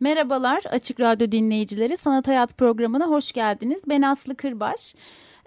[0.00, 1.96] Merhabalar Açık Radyo dinleyicileri.
[1.96, 3.82] Sanat Hayat programına hoş geldiniz.
[3.88, 4.94] Ben Aslı Kırbaş.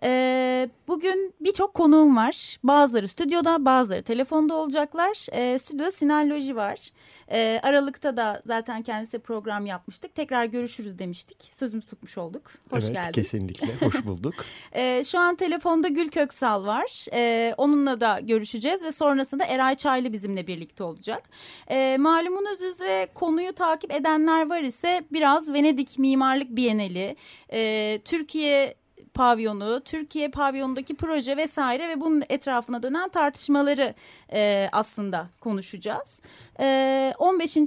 [0.04, 2.58] Ee, bugün birçok konuğum var.
[2.64, 5.28] Bazıları stüdyoda, bazıları telefonda olacaklar.
[5.32, 6.92] Ee, stüdyoda Sinan Loji var.
[7.32, 10.16] Ee, Aralık'ta da zaten kendisi program yapmıştık.
[10.16, 11.52] Tekrar görüşürüz demiştik.
[11.60, 12.52] Sözümüz tutmuş olduk.
[12.70, 13.12] Hoş evet, geldin.
[13.12, 13.76] kesinlikle.
[13.86, 14.34] Hoş bulduk.
[14.72, 17.06] Ee, şu an telefonda Gül Köksal var.
[17.14, 21.24] Ee, onunla da görüşeceğiz ve sonrasında Eray Çaylı bizimle birlikte olacak.
[21.70, 27.16] Ee, malumunuz üzere konuyu takip edenler var ise biraz Venedik Mimarlık Bienali,
[27.54, 28.76] e, Türkiye
[29.18, 33.94] pavyonu, Türkiye pavyonundaki proje vesaire ve bunun etrafına dönen tartışmaları
[34.34, 36.22] e, aslında konuşacağız.
[36.60, 37.58] E, 15.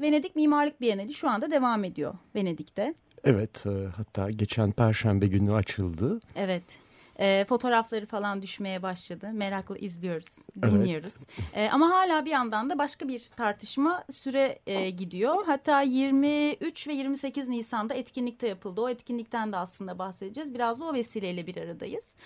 [0.00, 2.94] Venedik Mimarlık Bienali şu anda devam ediyor Venedik'te.
[3.24, 6.20] Evet, e, hatta geçen Perşembe günü açıldı.
[6.36, 6.62] Evet.
[7.20, 9.30] E, fotoğrafları falan düşmeye başladı.
[9.32, 11.14] Merakla izliyoruz, dinliyoruz.
[11.16, 11.54] Evet.
[11.54, 15.36] E, ama hala bir yandan da başka bir tartışma süre e, gidiyor.
[15.46, 18.80] Hatta 23 ve 28 Nisan'da etkinlikte yapıldı.
[18.80, 20.54] O etkinlikten de aslında bahsedeceğiz.
[20.54, 22.16] Biraz da o vesileyle bir aradayız.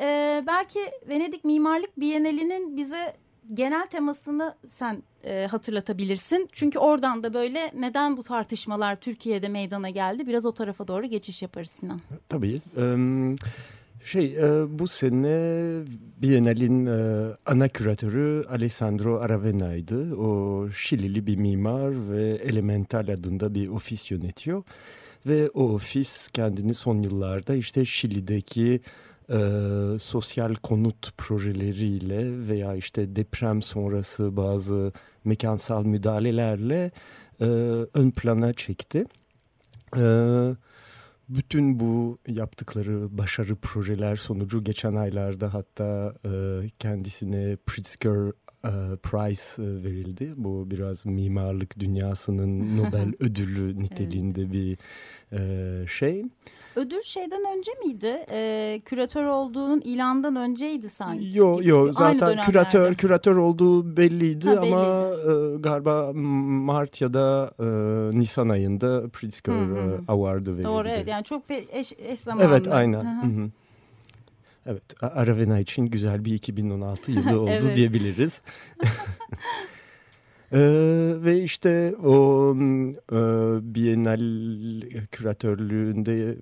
[0.00, 3.16] E, belki Venedik Mimarlık Bienali'nin bize
[3.54, 6.48] genel temasını sen e, hatırlatabilirsin.
[6.52, 10.26] Çünkü oradan da böyle neden bu tartışmalar Türkiye'de meydana geldi?
[10.26, 12.00] Biraz o tarafa doğru geçiş yaparız Sinan.
[12.28, 12.60] Tabii.
[12.76, 13.40] Evet.
[14.04, 14.36] Şey
[14.68, 15.82] bu sene
[16.22, 16.86] Biennale'in
[17.46, 20.16] ana küratörü Alessandro Aravena'ydı.
[20.16, 24.62] O Şilili bir mimar ve Elemental adında bir ofis yönetiyor.
[25.26, 28.80] Ve o ofis kendini son yıllarda işte Şili'deki
[29.30, 29.38] e,
[29.98, 34.92] sosyal konut projeleriyle veya işte deprem sonrası bazı
[35.24, 36.90] mekansal müdahalelerle
[37.40, 37.44] e,
[37.94, 39.04] ön plana çekti.
[39.96, 40.56] Evet
[41.28, 46.30] bütün bu yaptıkları başarı projeler sonucu geçen aylarda hatta e,
[46.78, 48.32] kendisine Pritzker
[48.64, 50.32] e, Prize e, verildi.
[50.36, 54.52] Bu biraz mimarlık dünyasının Nobel ödülü niteliğinde evet.
[54.52, 54.78] bir
[55.32, 56.24] e, şey.
[56.76, 58.16] Ödül şeyden önce miydi?
[58.30, 61.38] E, küratör olduğunun ilandan önceydi sanki.
[61.38, 64.76] Yok yok zaten küratör küratör olduğu belliydi, ha, belliydi.
[64.76, 67.64] ama e, galiba Mart ya da e,
[68.18, 70.64] Nisan ayında Pritzker e, Award'ı verildi.
[70.68, 72.48] Doğru evet yani çok eş, eş zamanlı.
[72.48, 73.22] Evet aynen.
[73.22, 73.50] Hı -hı.
[74.66, 77.76] Evet Aravena için güzel bir 2016 yılı oldu evet.
[77.76, 78.42] diyebiliriz.
[80.52, 80.58] Ee,
[81.24, 82.50] ve işte o
[83.12, 83.18] e,
[83.74, 84.20] Bienal
[85.10, 86.36] küratörlüğünde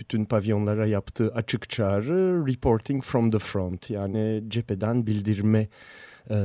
[0.00, 5.68] bütün pavyonlara yaptığı açık çağrı reporting from the front yani cepheden bildirme
[6.30, 6.38] e,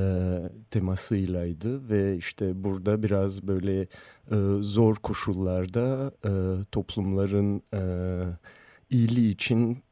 [0.72, 3.82] temasıylaydı ve işte burada biraz böyle
[4.32, 6.32] e, zor koşullarda e,
[6.72, 7.82] toplumların e,
[8.90, 9.84] iyiliği için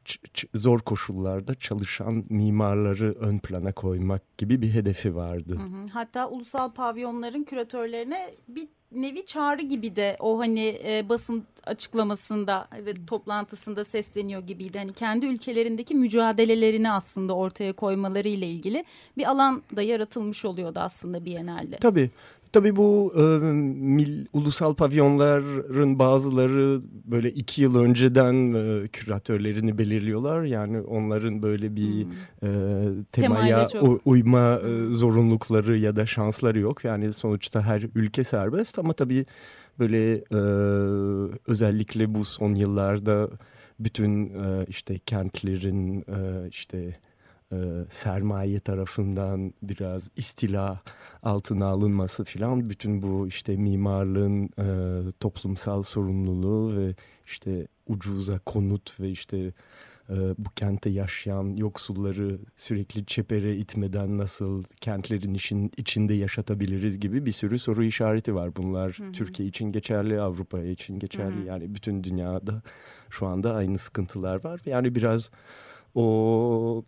[0.54, 5.54] zor koşullarda çalışan mimarları ön plana koymak gibi bir hedefi vardı.
[5.54, 5.86] Hı hı.
[5.92, 13.06] Hatta ulusal pavyonların küratörlerine bir nevi çağrı gibi de o hani e, basın açıklamasında ve
[13.06, 14.78] toplantısında sesleniyor gibiydi.
[14.78, 18.84] Hani kendi ülkelerindeki mücadelelerini aslında ortaya koymaları ile ilgili
[19.18, 21.76] bir alan da yaratılmış oluyordu aslında Biennale'de.
[21.76, 22.10] Tabii.
[22.54, 30.42] Tabii bu e, mil, ulusal pavyonların bazıları böyle iki yıl önceden e, küratörlerini belirliyorlar.
[30.42, 32.48] Yani onların böyle bir hmm.
[32.48, 33.68] e, temaya
[34.04, 36.84] uyma e, zorunlulukları ya da şansları yok.
[36.84, 39.26] Yani sonuçta her ülke serbest ama tabii
[39.78, 40.40] böyle e,
[41.46, 43.28] özellikle bu son yıllarda
[43.80, 46.96] bütün e, işte kentlerin e, işte
[47.54, 50.80] e, sermaye tarafından biraz istila
[51.22, 54.66] altına alınması filan bütün bu işte mimarlığın e,
[55.20, 56.94] toplumsal sorumluluğu ve
[57.26, 59.52] işte ucuza konut ve işte
[60.10, 67.32] e, bu kente yaşayan yoksulları sürekli çepere itmeden nasıl kentlerin işin içinde yaşatabiliriz gibi bir
[67.32, 68.56] sürü soru işareti var.
[68.56, 69.12] Bunlar hı hı.
[69.12, 71.36] Türkiye için geçerli, Avrupa için geçerli.
[71.36, 71.46] Hı hı.
[71.46, 72.62] Yani bütün dünyada
[73.10, 74.60] şu anda aynı sıkıntılar var.
[74.66, 75.30] Yani biraz
[75.94, 76.84] o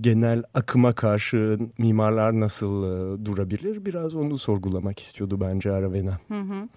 [0.00, 3.84] genel akıma karşı mimarlar nasıl e, durabilir?
[3.84, 6.18] Biraz onu sorgulamak istiyordu bence Aravena.
[6.28, 6.68] Hı hı.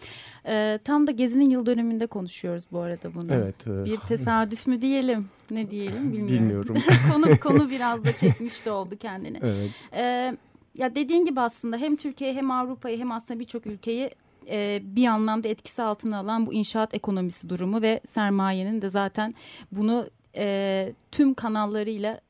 [0.47, 3.33] E, tam da Gezi'nin yıl dönümünde konuşuyoruz bu arada bunu.
[3.33, 3.67] Evet.
[3.67, 5.27] E, bir tesadüf mü diyelim?
[5.51, 6.35] Ne diyelim bilmiyorum.
[6.35, 6.77] Bilmiyorum.
[7.13, 9.39] konu, konu biraz da çekmiş de oldu kendini.
[9.43, 9.71] Evet.
[9.93, 10.37] E,
[10.75, 14.09] ya dediğin gibi aslında hem Türkiye hem Avrupa'yı hem aslında birçok ülkeyi
[14.49, 19.35] e, bir anlamda etkisi altına alan bu inşaat ekonomisi durumu ve sermayenin de zaten
[19.71, 22.21] bunu e, tüm kanallarıyla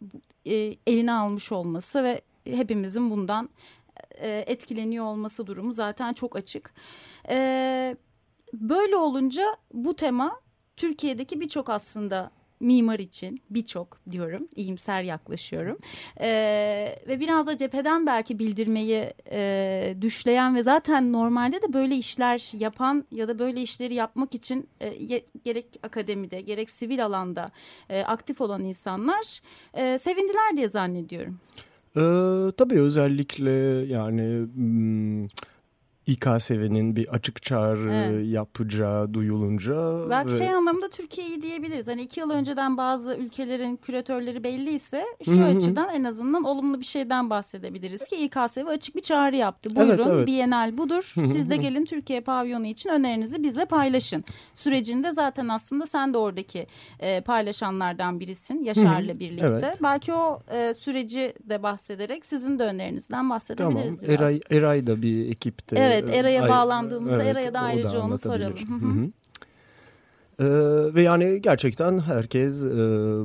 [0.45, 3.49] e, eline almış olması ve hepimizin bundan
[4.11, 6.73] e, etkileniyor olması durumu zaten çok açık.
[7.29, 7.97] E,
[8.53, 10.41] böyle olunca bu tema
[10.77, 12.31] Türkiye'deki birçok aslında
[12.65, 15.77] mimar için birçok diyorum iyimser yaklaşıyorum
[16.19, 22.51] ee, ve biraz da cepheden belki bildirmeyi e, düşleyen ve zaten normalde de böyle işler
[22.59, 27.51] yapan ya da böyle işleri yapmak için e, gerek akademide gerek sivil alanda
[27.89, 29.41] e, aktif olan insanlar
[29.73, 31.39] e, sevindiler diye zannediyorum.
[31.97, 33.51] Ee, tabii özellikle
[33.93, 34.47] yani...
[34.55, 35.27] Hmm,
[36.07, 38.33] İKSV'nin bir açık çağrı evet.
[38.33, 40.09] yapacağı duyulunca.
[40.09, 40.37] Belki ve...
[40.37, 41.87] şey anlamında Türkiye'yi diyebiliriz.
[41.87, 47.29] Hani iki yıl önceden bazı ülkelerin küratörleri belliyse şu açıdan en azından olumlu bir şeyden
[47.29, 49.75] bahsedebiliriz ki İKSV açık bir çağrı yaptı.
[49.75, 50.27] Buyurun evet, evet.
[50.27, 51.13] Bienal budur.
[51.15, 54.23] Siz de gelin Türkiye pavyonu için önerinizi bizle paylaşın.
[54.53, 56.67] Sürecinde zaten aslında sen de oradaki
[56.99, 59.45] e, paylaşanlardan birisin Yaşar'la birlikte.
[59.47, 59.79] Evet.
[59.83, 64.17] Belki o e, süreci de bahsederek sizin de önerinizden bahsedebiliriz tamam.
[64.17, 64.21] biraz.
[64.21, 65.79] Eray, Eray da bir ekipte.
[65.79, 68.57] Evet Evet Era'ya Ay, bağlandığımızda evet, Era'ya da ayrıca onu soralım.
[68.81, 69.11] Hı hı.
[70.39, 70.45] Ee,
[70.95, 72.69] ve yani gerçekten herkes e,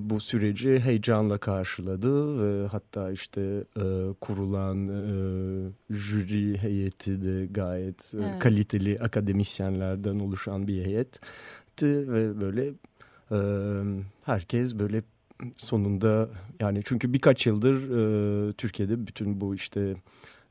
[0.01, 8.39] bu süreci heyecanla karşıladı ve hatta işte e, kurulan e, jüri heyeti de gayet evet.
[8.39, 12.73] kaliteli akademisyenlerden oluşan bir heyetti ve böyle
[13.31, 13.39] e,
[14.25, 15.03] herkes böyle
[15.57, 16.29] sonunda
[16.61, 19.95] yani çünkü birkaç yıldır e, Türkiye'de bütün bu işte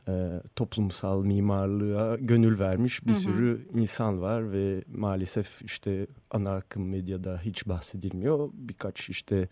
[0.10, 3.20] e, toplumsal mimarlığa gönül vermiş bir hı hı.
[3.20, 8.50] sürü insan var ve maalesef işte ana akım medyada hiç bahsedilmiyor.
[8.54, 9.48] Birkaç işte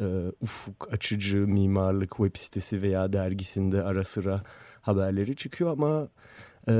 [0.00, 4.42] e, ufuk açıcı mimarlık web sitesi veya dergisinde ara sıra
[4.80, 6.08] haberleri çıkıyor ama
[6.68, 6.74] e,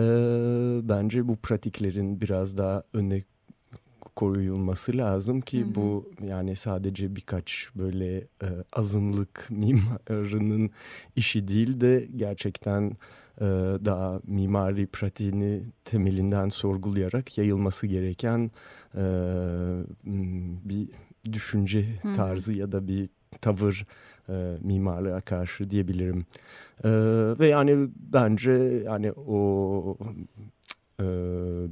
[0.89, 3.23] bence bu pratiklerin biraz daha öne
[4.19, 5.75] koruyulması lazım ki hı hı.
[5.75, 10.70] bu yani sadece birkaç böyle e, azınlık mimarının
[11.17, 12.97] işi değil de gerçekten
[13.41, 13.44] e,
[13.85, 18.50] daha mimari pratiğini temelinden sorgulayarak yayılması gereken
[18.94, 19.03] e,
[20.65, 20.88] bir
[21.32, 21.85] düşünce
[22.17, 22.59] tarzı hı hı.
[22.59, 23.09] ya da bir
[23.41, 23.87] tavır
[24.29, 26.26] e, mimarlığa karşı diyebilirim.
[26.85, 26.91] E,
[27.38, 28.53] ve yani bence
[28.85, 29.97] yani o
[31.00, 31.05] e,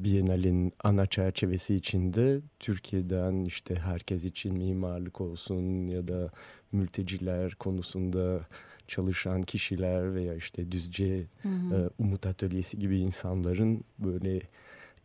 [0.04, 6.30] Biennale'in ana çerçevesi içinde Türkiye'den işte herkes için mimarlık olsun ya da
[6.72, 8.40] mülteciler konusunda
[8.88, 11.74] çalışan kişiler veya işte Düzce hı hı.
[11.74, 14.40] E, Umut Atölyesi gibi insanların böyle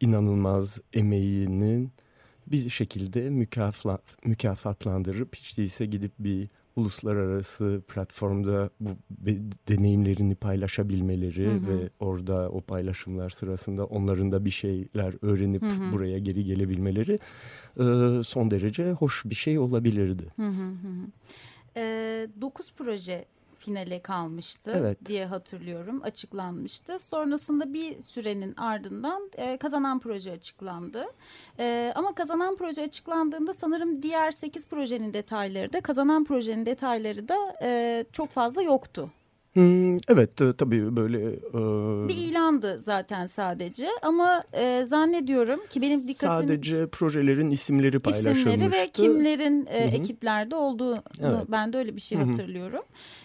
[0.01, 1.91] inanılmaz emeğinin
[2.47, 8.89] bir şekilde mükafat, mükafatlandırıp hiç değilse gidip bir uluslararası platformda bu
[9.67, 11.67] deneyimlerini paylaşabilmeleri hı hı.
[11.67, 15.91] ve orada o paylaşımlar sırasında onların da bir şeyler öğrenip hı hı.
[15.91, 17.19] buraya geri gelebilmeleri
[17.79, 20.23] e, son derece hoş bir şey olabilirdi.
[20.35, 21.07] Hı hı hı.
[21.75, 21.83] E,
[22.41, 23.25] dokuz proje
[23.61, 24.97] finale kalmıştı evet.
[25.05, 26.99] diye hatırlıyorum açıklanmıştı.
[26.99, 31.05] Sonrasında bir sürenin ardından e, kazanan proje açıklandı.
[31.59, 37.55] E, ama kazanan proje açıklandığında sanırım diğer sekiz projenin detayları da kazanan projenin detayları da
[37.61, 39.09] e, çok fazla yoktu.
[39.53, 41.19] Hmm, evet e, tabii böyle...
[41.33, 42.07] E...
[42.07, 46.47] Bir ilandı zaten sadece ama e, zannediyorum ki benim dikkatim...
[46.47, 48.49] Sadece projelerin isimleri paylaşılmıştı.
[48.49, 51.45] İsimleri ve kimlerin e, ekiplerde olduğunu evet.
[51.47, 52.27] ben de öyle bir şey Hı -hı.
[52.27, 52.83] hatırlıyorum.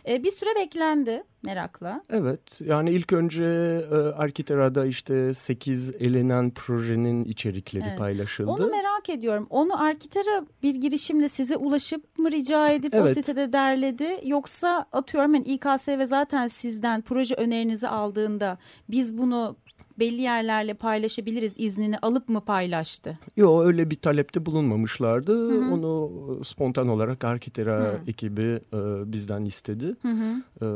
[0.08, 2.02] E, bir süre beklendi merakla.
[2.10, 7.98] Evet yani ilk önce e, Arkitera'da işte 8 elenen projenin içerikleri evet.
[7.98, 8.50] paylaşıldı.
[8.50, 9.46] Onu merak ediyorum.
[9.50, 13.10] Onu Arkitera bir girişimle size ulaşıp mı rica edip evet.
[13.10, 14.20] o sitede derledi?
[14.24, 19.56] Yoksa atıyorum yani İKSV zaten sizden proje önerinizi aldığında biz bunu
[19.98, 23.18] belli yerlerle paylaşabiliriz iznini alıp mı paylaştı?
[23.36, 25.50] Yok öyle bir talepte bulunmamışlardı.
[25.50, 25.72] Hı -hı.
[25.72, 28.00] Onu spontan olarak Arkitera Hı.
[28.06, 29.96] ekibi e, bizden istedi.
[30.02, 30.42] Hı -hı.
[30.60, 30.66] E,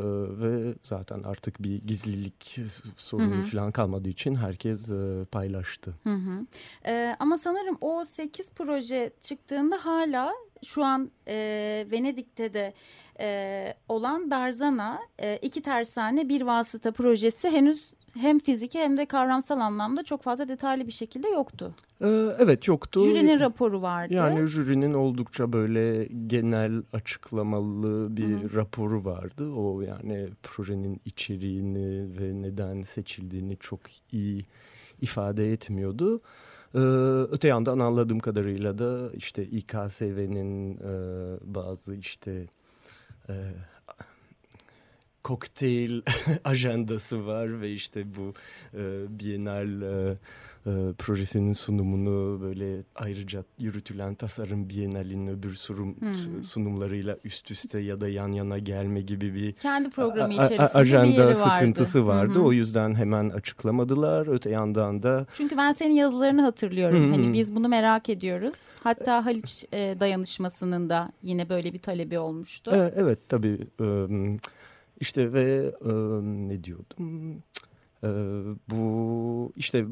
[0.41, 2.59] ve zaten artık bir gizlilik
[2.97, 3.43] sorunu Hı -hı.
[3.43, 5.95] falan kalmadığı için herkes e, paylaştı.
[6.03, 6.47] Hı -hı.
[6.87, 10.33] E, ama sanırım o 8 proje çıktığında hala
[10.65, 11.35] şu an e,
[11.91, 12.75] Venedik'te de
[13.21, 19.61] e, olan Darzana e, iki tersane bir vasıta projesi henüz hem fiziki hem de kavramsal
[19.61, 21.75] anlamda çok fazla detaylı bir şekilde yoktu.
[22.01, 22.07] Ee,
[22.39, 23.05] evet yoktu.
[23.05, 24.15] Jürinin raporu vardı.
[24.15, 28.55] Yani jürinin oldukça böyle genel açıklamalı bir Hı -hı.
[28.55, 29.53] raporu vardı.
[29.53, 33.81] O yani projenin içeriğini ve neden seçildiğini çok
[34.13, 34.47] iyi
[35.01, 36.21] ifade etmiyordu.
[36.75, 36.79] Ee,
[37.31, 40.93] öte yandan anladığım kadarıyla da işte İKSV'nin e,
[41.55, 42.47] bazı işte
[43.29, 43.35] e,
[45.23, 46.03] kokteyl
[46.45, 48.35] ajandası var ve işte bu
[48.75, 50.17] e, Bienal e,
[50.67, 56.43] e, projesinin sunumunu böyle ayrıca yürütülen tasarım Bienal'in öbür sunum, hmm.
[56.43, 61.23] sunumlarıyla üst üste ya da yan yana gelme gibi bir kendi programı içerisinde ajanda bir
[61.23, 62.21] yeri sıkıntısı vardı.
[62.21, 62.39] vardı.
[62.39, 62.47] Hı -hı.
[62.47, 64.27] O yüzden hemen açıklamadılar.
[64.27, 67.07] Öte yandan da çünkü ben senin yazılarını hatırlıyorum.
[67.07, 67.11] -hı.
[67.11, 68.55] Hani biz bunu merak ediyoruz.
[68.83, 72.71] Hatta Haliç e, dayanışmasının da yine böyle bir talebi olmuştu.
[72.75, 73.67] E, evet tabii.
[73.81, 74.07] E,
[75.01, 75.93] işte ve e,
[76.49, 77.43] ne diyordum?
[78.05, 78.09] E,
[78.71, 79.87] bu işte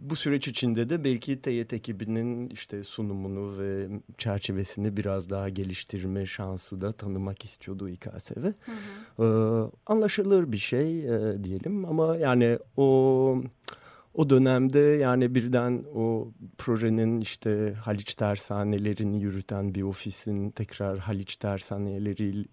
[0.00, 3.88] bu süreç içinde de belki TYT ekibinin işte sunumunu ve
[4.18, 8.40] çerçevesini biraz daha geliştirme şansı da tanımak istiyordu İKSV.
[8.40, 8.52] Hı
[9.16, 9.24] hı.
[9.24, 9.26] E,
[9.86, 13.42] anlaşılır bir şey e, diyelim ama yani o
[14.14, 16.28] o dönemde yani birden o
[16.58, 22.44] projenin işte Haliç tersanelerini yürüten bir ofisin tekrar Haliç tersaneleri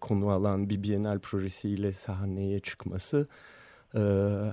[0.00, 3.28] konu alan bir Bienal projesiyle sahneye çıkması
[3.94, 4.00] e,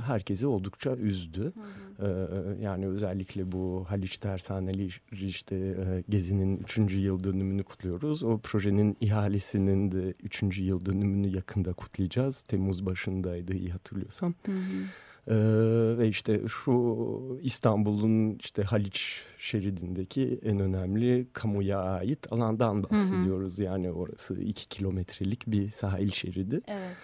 [0.06, 1.54] herkesi oldukça üzdü.
[1.98, 2.58] Hı hı.
[2.60, 6.78] E, yani özellikle bu Haliç Tersaneli işte e, Gezi'nin 3.
[6.94, 8.24] yıl dönümünü kutluyoruz.
[8.24, 10.60] O projenin ihalesinin de 3.
[10.60, 12.42] yıl dönümünü yakında kutlayacağız.
[12.42, 14.34] Temmuz başındaydı iyi hatırlıyorsam.
[14.46, 14.84] Hı hı.
[15.28, 15.36] Ee,
[15.98, 23.58] ve işte şu İstanbul'un işte Haliç şeridindeki en önemli kamuya ait alandan bahsediyoruz.
[23.58, 23.66] Hı hı.
[23.66, 26.62] Yani orası iki kilometrelik bir sahil şeridi.
[26.68, 26.98] Evet.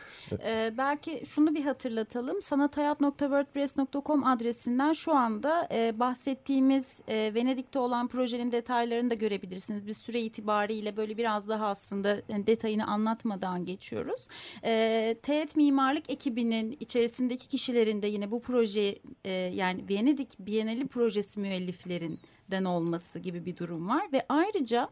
[0.43, 2.41] Ee, belki şunu bir hatırlatalım.
[2.41, 9.87] sanathayat.wordpress.com adresinden şu anda e, bahsettiğimiz e, Venedik'te olan projenin detaylarını da görebilirsiniz.
[9.87, 14.27] Biz süre itibariyle böyle biraz daha aslında yani detayını anlatmadan geçiyoruz.
[14.63, 21.39] E, Teğet Mimarlık ekibinin içerisindeki kişilerin de yine bu proje e, yani Venedik Bienali projesi
[21.39, 24.11] müelliflerinden olması gibi bir durum var.
[24.13, 24.89] Ve ayrıca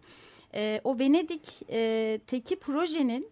[0.55, 3.29] e, o Venedik'teki e, projenin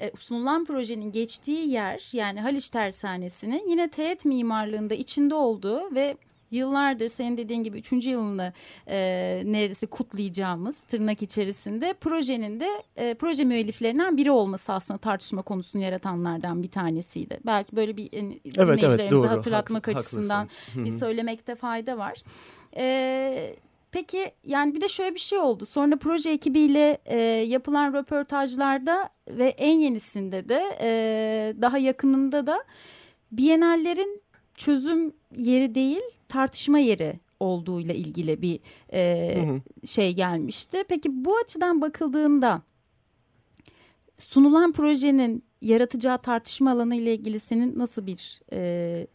[0.00, 6.16] e, sunulan projenin geçtiği yer yani Haliç Tersanesi'nin yine teğet mimarlığında içinde olduğu ve
[6.50, 8.52] yıllardır senin dediğin gibi üçüncü yılını
[8.86, 8.96] e,
[9.44, 16.62] neredeyse kutlayacağımız tırnak içerisinde projenin de e, proje müelliflerinden biri olması aslında tartışma konusunu yaratanlardan
[16.62, 17.40] bir tanesiydi.
[17.46, 20.84] Belki böyle bir dinleyicilerimize evet, evet, hatırlatmak Hak, açısından haklısın.
[20.84, 22.22] bir söylemekte fayda var.
[22.72, 25.66] Evet Peki yani bir de şöyle bir şey oldu.
[25.66, 30.90] Sonra proje ekibiyle e, yapılan röportajlarda ve en yenisinde de e,
[31.60, 32.64] daha yakınında da
[33.32, 34.22] Bienallerin
[34.60, 38.60] çözüm yeri değil tartışma yeri olduğuyla ilgili bir
[38.92, 39.86] e, hı hı.
[39.86, 40.84] şey gelmişti.
[40.88, 42.62] Peki bu açıdan bakıldığında
[44.18, 49.06] sunulan projenin yaratacağı tartışma alanı ile ilgili senin nasıl bir e,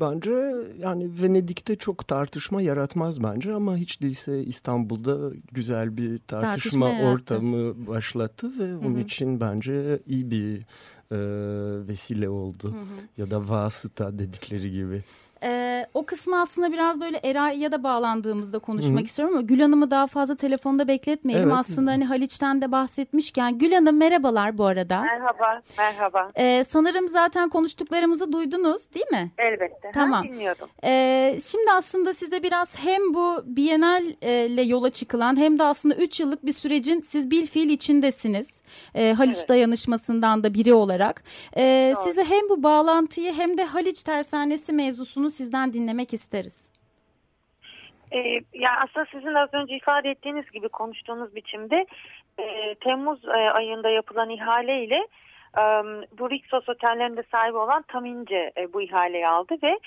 [0.00, 7.10] Bence yani Venedik'te çok tartışma yaratmaz bence ama hiç değilse İstanbul'da güzel bir tartışma, tartışma
[7.12, 9.04] ortamı başlattı ve onun Hı -hı.
[9.04, 10.62] için bence iyi bir
[11.88, 12.72] vesile oldu.
[12.72, 13.20] Hı -hı.
[13.20, 15.04] Ya da vasıta dedikleri gibi.
[15.44, 19.04] Ee, o kısmı aslında biraz böyle Eray'a da bağlandığımızda konuşmak Hı-hı.
[19.04, 21.48] istiyorum ama Gül Hanım'ı daha fazla telefonda bekletmeyelim.
[21.48, 21.58] Evet.
[21.58, 25.00] Aslında hani Haliç'ten de bahsetmişken Gül Hanım merhabalar bu arada.
[25.00, 26.30] Merhaba, merhaba.
[26.36, 29.30] Ee, sanırım zaten konuştuklarımızı duydunuz değil mi?
[29.38, 29.90] Elbette.
[29.94, 30.26] Tamam.
[30.26, 30.68] Ha, dinliyordum.
[30.84, 36.20] Ee, şimdi aslında size biraz hem bu Bienal ile yola çıkılan hem de aslında 3
[36.20, 38.62] yıllık bir sürecin siz bil fiil içindesiniz.
[38.94, 39.48] Ee, Haliç evet.
[39.48, 41.24] dayanışmasından da biri olarak.
[41.56, 46.72] Ee, size hem bu bağlantıyı hem de Haliç tersanesi mevzusunu sizden dinlemek isteriz.
[48.12, 48.18] Ee,
[48.52, 51.86] yani aslında sizin az önce ifade ettiğiniz gibi konuştuğunuz biçimde
[52.38, 55.08] e, Temmuz e, ayında yapılan ihale ile
[55.58, 55.62] e,
[56.18, 59.78] bu Rixos otellerinde sahibi olan Tamince e, bu ihaleyi aldı ve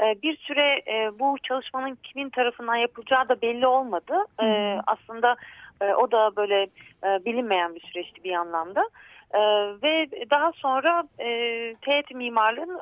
[0.00, 4.14] e, bir süre e, bu çalışmanın kimin tarafından yapılacağı da belli olmadı.
[4.42, 5.36] E, aslında
[5.98, 6.66] o da böyle
[7.04, 8.88] bilinmeyen bir süreçti bir anlamda.
[9.82, 11.04] Ve daha sonra
[11.82, 12.80] teğet mimarlığın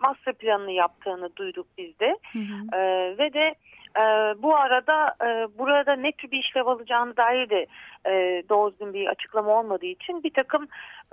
[0.00, 2.16] master planını yaptığını duyduk biz de.
[2.32, 2.76] Hı hı.
[2.76, 3.54] E, ve de
[3.96, 4.02] e,
[4.42, 7.66] bu arada e, burada ne tür bir işlev alacağını dair de
[8.06, 10.68] e, doğru düzgün bir açıklama olmadığı için bir takım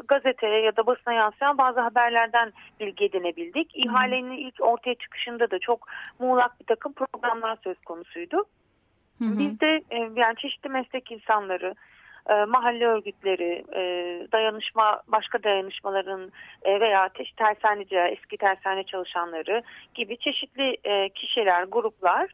[0.07, 3.75] gazeteye ya da basına yansıyan bazı haberlerden bilgi edinebildik.
[3.75, 3.81] Hı hı.
[3.81, 5.87] İhalenin ilk ortaya çıkışında da çok
[6.19, 8.45] muğlak bir takım programlar söz konusuydu.
[9.17, 9.39] Hı hı.
[9.39, 11.75] Biz de e, yani çeşitli meslek insanları,
[12.29, 13.81] e, mahalle örgütleri, e,
[14.31, 16.31] dayanışma, başka dayanışmaların
[16.63, 19.63] e, veya tersaneci, eski tersane çalışanları
[19.95, 22.27] gibi çeşitli e, kişiler, gruplar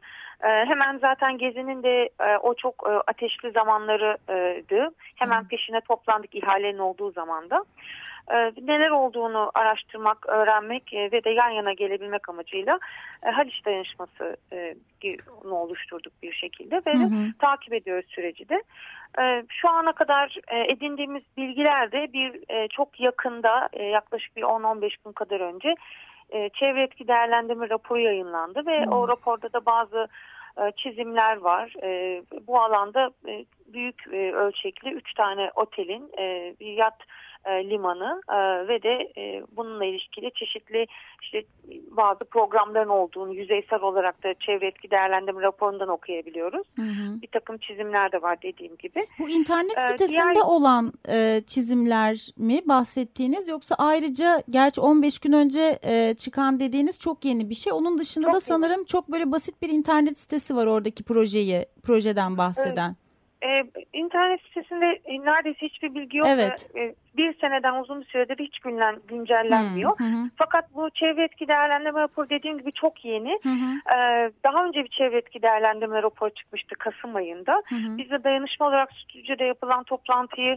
[0.44, 4.90] e, hemen zaten Gezi'nin de e, o çok e, ateşli zamanlarıydı.
[5.16, 7.64] Hemen peşine toplandık ihalenin olduğu zamanda.
[8.32, 12.78] E, neler olduğunu araştırmak, öğrenmek e, ve de yan yana gelebilmek amacıyla
[13.26, 14.74] e, Haliç Dayanışması e,
[15.50, 17.32] oluşturduk bir şekilde ve hı hı.
[17.38, 18.62] takip ediyoruz süreci de.
[19.48, 20.38] Şu ana kadar
[20.68, 25.74] edindiğimiz bilgilerde bir e, çok yakında yaklaşık bir 10-15 gün kadar önce
[26.52, 28.90] çevre etki değerlendirme raporu yayınlandı ve hı.
[28.90, 30.08] o raporda da bazı
[30.76, 31.74] çizimler var.
[32.46, 33.10] Bu alanda
[33.66, 36.12] büyük ölçekli 3 tane otelin
[36.60, 36.98] bir yat
[37.46, 40.86] e, limanı e, ve de e, bununla ilişkili çeşitli
[41.22, 41.44] işte
[41.90, 46.66] bazı programların olduğunu yüzeysel olarak da çevre etki değerlendirme raporundan okuyabiliyoruz.
[46.76, 47.22] Hı hı.
[47.22, 49.00] Bir takım çizimler de var dediğim gibi.
[49.18, 50.46] Bu internet sitesinde diğer...
[50.46, 57.24] olan e, çizimler mi bahsettiğiniz yoksa ayrıca gerçi 15 gün önce e, çıkan dediğiniz çok
[57.24, 57.72] yeni bir şey.
[57.72, 58.86] Onun dışında çok da sanırım yeni.
[58.86, 62.86] çok böyle basit bir internet sitesi var oradaki projeyi projeden bahseden.
[62.88, 63.03] Evet.
[63.44, 66.28] Ee, internet sitesinde e, neredeyse hiçbir bilgi yok.
[66.30, 66.70] Evet.
[66.76, 69.98] E, bir seneden uzun bir süredir hiç günlen, güncellenmiyor.
[69.98, 70.30] Hı hı.
[70.36, 73.38] Fakat bu çevre etki değerlendirme raporu dediğim gibi çok yeni.
[73.42, 73.94] Hı hı.
[73.94, 77.62] Ee, daha önce bir çevre etki değerlendirme raporu çıkmıştı Kasım ayında.
[77.68, 77.98] Hı hı.
[77.98, 80.56] Biz de dayanışma olarak stüdyoda yapılan toplantıyı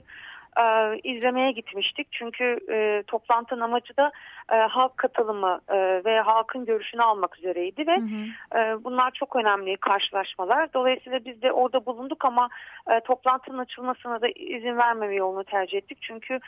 [0.60, 2.08] e, izlemeye gitmiştik.
[2.12, 4.12] Çünkü e, toplantının amacı da
[4.52, 8.60] e, halk katılımı e, ve halkın görüşünü almak üzereydi ve hı hı.
[8.60, 10.74] E, bunlar çok önemli karşılaşmalar.
[10.74, 12.50] Dolayısıyla biz de orada bulunduk ama
[12.92, 15.98] e, toplantının açılmasına da izin vermeme yolunu tercih ettik.
[16.02, 16.40] Çünkü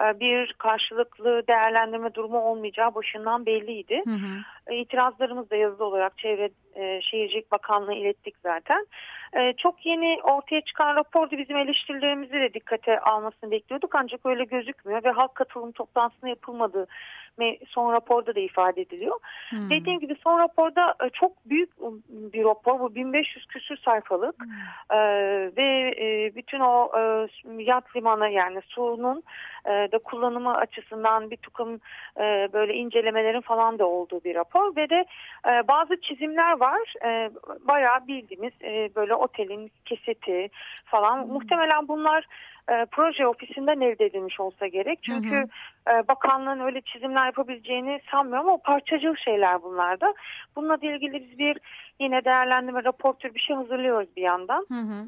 [0.00, 4.02] e, bir karşılıklı değerlendirme durumu olmayacağı başından belliydi.
[4.04, 4.42] Hı hı.
[4.66, 8.86] E, itirazlarımız da yazılı olarak Çevre e, Şehircilik Bakanlığı'na ilettik zaten.
[9.56, 15.10] Çok yeni ortaya çıkan raporda bizim eleştirilerimizi de dikkate almasını bekliyorduk ancak öyle gözükmüyor ve
[15.10, 16.86] halk katılım toplantısına yapılmadığı
[17.68, 19.18] son raporda da ifade ediliyor.
[19.50, 19.70] Hmm.
[19.70, 21.70] Dediğim gibi son raporda çok büyük
[22.08, 24.50] bir rapor bu 1500 küsür sayfalık hmm.
[25.56, 25.92] ve
[26.36, 26.92] bütün o
[27.58, 29.22] yat limanı yani sunun
[29.66, 31.80] e, da kullanımı açısından bir takım
[32.16, 35.04] e, böyle incelemelerin falan da olduğu bir rapor ve de
[35.48, 36.65] e, bazı çizimler var.
[37.04, 37.30] E,
[37.68, 40.48] bayağı bildiğimiz e, böyle otelin keseti
[40.84, 41.22] falan.
[41.22, 41.32] Hmm.
[41.32, 42.26] Muhtemelen bunlar
[42.70, 44.98] e, proje ofisinden elde edilmiş olsa gerek.
[45.02, 45.46] Çünkü hı
[45.90, 45.98] hı.
[45.98, 50.14] E, bakanlığın öyle çizimler yapabileceğini sanmıyorum ama parçacıl şeyler bunlar da.
[50.56, 51.58] Bununla ilgili biz bir
[52.00, 54.66] yine değerlendirme rapor tür bir şey hazırlıyoruz bir yandan.
[54.68, 55.06] Hı hı.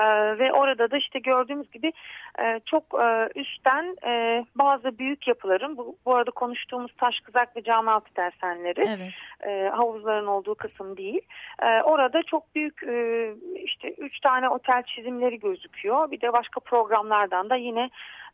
[0.00, 1.92] Ee, ve orada da işte gördüğümüz gibi
[2.38, 7.62] e, çok e, üstten e, bazı büyük yapıların bu, bu arada konuştuğumuz taş kızak ve
[7.62, 9.12] camialtı tersenleri evet.
[9.46, 11.20] e, havuzların olduğu kısım değil.
[11.62, 16.10] E, orada çok büyük e, işte üç tane otel çizimleri gözüküyor.
[16.10, 17.90] Bir de başka programlardan da yine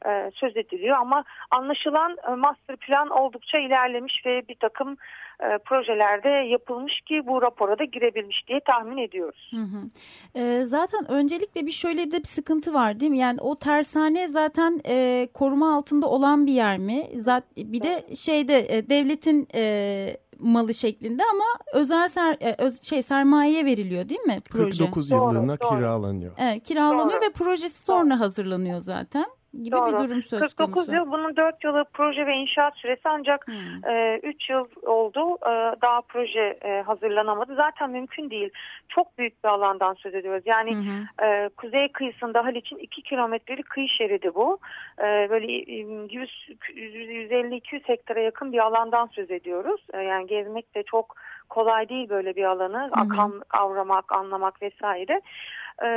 [0.06, 4.96] e, söz ediliyor ama anlaşılan e, master plan oldukça ilerlemiş ve bir takım
[5.40, 9.52] e, projelerde yapılmış ki bu rapora da girebilmiş diye tahmin ediyoruz.
[9.54, 9.90] Hı hı.
[10.34, 13.18] E, zaten öncelikle bir şöyle de bir sıkıntı var değil mi?
[13.18, 17.06] Yani o tersane zaten e, koruma altında olan bir yer mi?
[17.16, 23.02] Zaten bir de şeyde e, devletin e, malı şeklinde ama özel ser, e, öz, şey
[23.02, 24.70] sermayeye veriliyor değil mi proje?
[24.70, 26.32] 49 yıllığına doğru, kiralanıyor.
[26.38, 27.28] Evet, kiralanıyor doğru.
[27.28, 28.20] ve projesi sonra doğru.
[28.20, 29.86] hazırlanıyor zaten gibi Doğru.
[29.86, 30.92] bir durum söz 49 konusu.
[30.92, 33.90] 49 yıl bunun 4 yılı proje ve inşaat süresi ancak hmm.
[33.90, 37.54] e, 3 yıl oldu e, daha proje e, hazırlanamadı.
[37.54, 38.50] Zaten mümkün değil.
[38.88, 40.42] Çok büyük bir alandan söz ediyoruz.
[40.46, 41.26] Yani hmm.
[41.26, 44.58] e, kuzey kıyısında Haliç'in 2 kilometrelik kıyı şeridi bu.
[44.98, 49.86] E, böyle 150-200 hektara yakın bir alandan söz ediyoruz.
[49.92, 51.16] E, yani gezmek de çok
[51.48, 52.90] kolay değil böyle bir alanı.
[52.92, 53.02] Hmm.
[53.02, 55.20] Akan, avramak, anlamak vesaire.
[55.84, 55.88] E,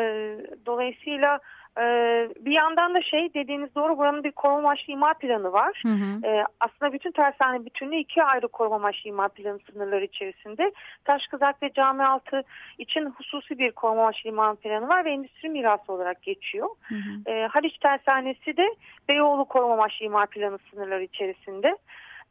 [0.66, 1.40] dolayısıyla
[1.80, 5.82] ee, bir yandan da şey dediğiniz doğru buranın bir koruma amaçlı imar planı var.
[5.86, 6.28] Hı hı.
[6.28, 10.72] Ee, aslında bütün tersane bütünlüğü iki ayrı koruma amaçlı imar planı sınırları içerisinde.
[11.06, 12.44] Taşkızak ve Camialtı
[12.78, 16.70] için hususi bir koruma amaçlı imar planı var ve endüstri mirası olarak geçiyor.
[16.82, 17.32] Hı hı.
[17.32, 18.76] Ee, Haliç Tersanesi de
[19.10, 21.78] Beyoğlu koruma amaçlı imar planı sınırları içerisinde.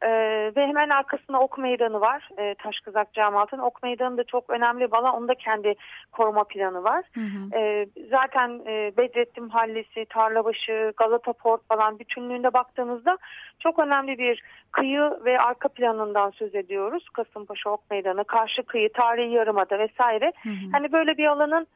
[0.03, 2.29] Ee, ve hemen arkasında ok meydanı var.
[2.37, 5.15] Ee, Taşkızak Camiatı'nın ok meydanı da çok önemli bir alan.
[5.15, 5.75] Onun da kendi
[6.11, 7.05] koruma planı var.
[7.13, 7.57] Hı hı.
[7.57, 13.17] Ee, zaten e, Bedrettin Mahallesi, Tarlabaşı, Galata Port falan bütünlüğünde baktığımızda
[13.59, 17.09] çok önemli bir kıyı ve arka planından söz ediyoruz.
[17.09, 20.33] Kasımpaşa Ok Meydanı, karşı kıyı, tarihi yarımada vesaire.
[20.43, 20.71] Hı hı.
[20.71, 21.67] Hani böyle bir alanın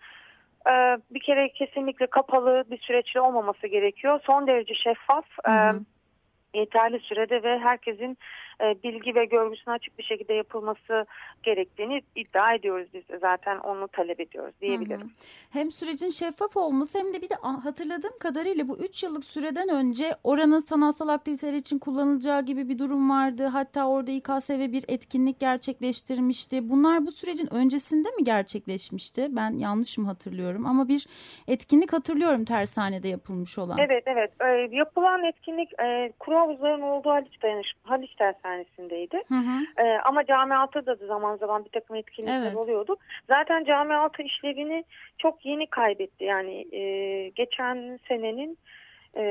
[0.69, 4.19] e, bir kere kesinlikle kapalı bir süreçte olmaması gerekiyor.
[4.23, 5.25] Son derece şeffaf.
[5.45, 5.79] Hı hı.
[6.53, 8.17] Yeterli sürede ve herkesin
[8.61, 11.05] e, bilgi ve görgüsüne açık bir şekilde yapılması
[11.43, 15.01] gerektiğini iddia ediyoruz biz de zaten onu talep ediyoruz diyebilirim.
[15.01, 15.09] Hı hı.
[15.51, 20.15] Hem sürecin şeffaf olması hem de bir de hatırladığım kadarıyla bu 3 yıllık süreden önce
[20.23, 23.45] oranın sanatsal aktiviteler için kullanılacağı gibi bir durum vardı.
[23.45, 26.69] Hatta orada İKSV bir etkinlik gerçekleştirmişti.
[26.69, 29.27] Bunlar bu sürecin öncesinde mi gerçekleşmişti?
[29.29, 30.65] Ben yanlış mı hatırlıyorum?
[30.65, 31.07] Ama bir
[31.47, 33.77] etkinlik hatırlıyorum tersanede yapılmış olan.
[33.77, 34.31] Evet evet.
[34.41, 38.19] Ee, yapılan etkinlik e, kuru havuzların olduğu Haliç, dayanış, Haliç
[38.49, 39.23] Tersanesi'ndeydi.
[39.27, 39.83] Hı hı.
[39.85, 42.57] E, ama camialtı da zaman zaman bir takım etkinlikler evet.
[42.57, 42.95] oluyordu.
[43.27, 44.83] Zaten camialtı işlevini
[45.17, 46.23] çok yeni kaybetti.
[46.23, 48.57] Yani e, geçen senenin
[49.17, 49.23] e,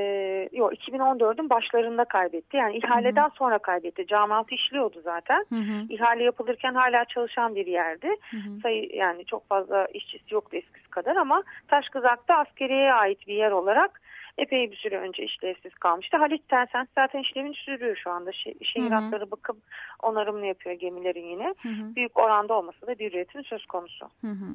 [0.51, 2.57] yok 2014'ün başlarında kaybetti.
[2.57, 3.35] Yani ihaleden hı hı.
[3.35, 4.07] sonra kaybetti.
[4.07, 5.45] Camialtı işliyordu zaten.
[5.49, 5.85] Hı hı.
[5.89, 8.07] İhale yapılırken hala çalışan bir yerdi.
[8.31, 8.59] Hı hı.
[8.63, 14.01] Sayı yani çok fazla işçisi yoktu eskisi kadar ama Taşkızak'ta askeriye ait bir yer olarak
[14.37, 16.17] epey bir süre önce işlevsiz kalmıştı.
[16.17, 18.31] Halit Tersen zaten işlevini sürüyor şu anda.
[18.31, 19.57] Şe şehir hatları bakım
[20.03, 21.55] onarımını yapıyor gemilerin yine.
[21.61, 21.95] Hı hı.
[21.95, 24.05] Büyük oranda olmasa da bir üretim söz konusu.
[24.21, 24.45] Hı hı.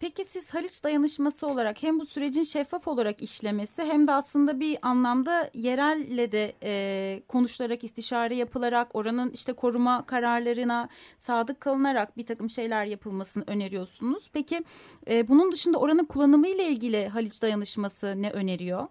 [0.00, 4.78] Peki siz Haliç dayanışması olarak hem bu sürecin şeffaf olarak işlemesi hem de aslında bir
[4.82, 12.50] anlamda yerelle de e, konuşularak istişare yapılarak oranın işte koruma kararlarına sadık kalınarak bir takım
[12.50, 14.30] şeyler yapılmasını öneriyorsunuz.
[14.32, 14.64] Peki
[15.10, 18.86] e, bunun dışında oranın kullanımı ile ilgili Haliç dayanışması ne öneriyor?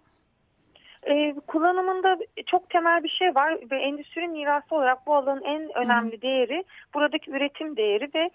[1.06, 6.22] E, kullanımında çok temel bir şey var ve endüstri mirası olarak bu alanın en önemli
[6.22, 6.64] değeri
[6.94, 8.30] buradaki üretim değeri ve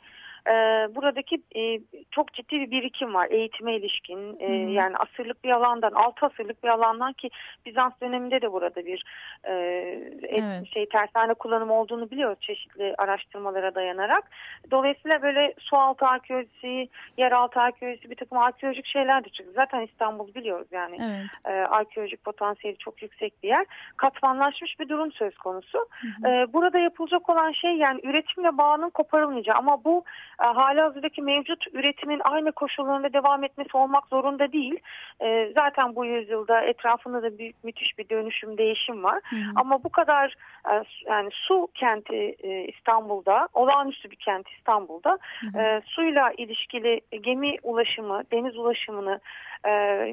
[0.48, 0.52] e,
[0.96, 1.80] buradaki e,
[2.12, 4.74] çok ciddi bir birikim var eğitime ilişkin e, hmm.
[4.74, 7.30] yani asırlık bir alandan altı asırlık bir alandan ki
[7.66, 9.04] Bizans döneminde de burada bir
[9.44, 9.54] e,
[10.24, 10.68] evet.
[10.74, 14.24] şey tersane kullanımı olduğunu biliyoruz çeşitli araştırmalara dayanarak.
[14.72, 19.52] Dolayısıyla böyle su altı arkeolojisi, yeraltı arkeolojisi bir takım arkeolojik şeyler de çıktı.
[19.56, 21.56] Zaten İstanbul biliyoruz yani evet.
[21.56, 23.66] e, arkeolojik potansiyeli çok yüksek bir yer.
[23.98, 25.78] Katmanlaşmış bir durum söz konusu.
[25.78, 30.04] Hı E, burada yapılacak olan şey yani üretimle bağının koparılmayacağı ama bu
[30.44, 34.80] e, hali hazırdaki mevcut üretimin aynı koşullarında devam etmesi olmak zorunda değil.
[35.22, 39.20] E, zaten bu yüzyılda etrafında da büyük müthiş bir dönüşüm, değişim var.
[39.30, 39.52] Hı hı.
[39.56, 40.36] Ama bu kadar
[40.72, 42.36] e, yani su kenti
[42.68, 45.82] İstanbul'da, olağanüstü bir kent İstanbul'da hı hı.
[45.86, 49.20] suyla ilişkili gemi ulaşımı, deniz ulaşımını
[49.68, 49.72] e,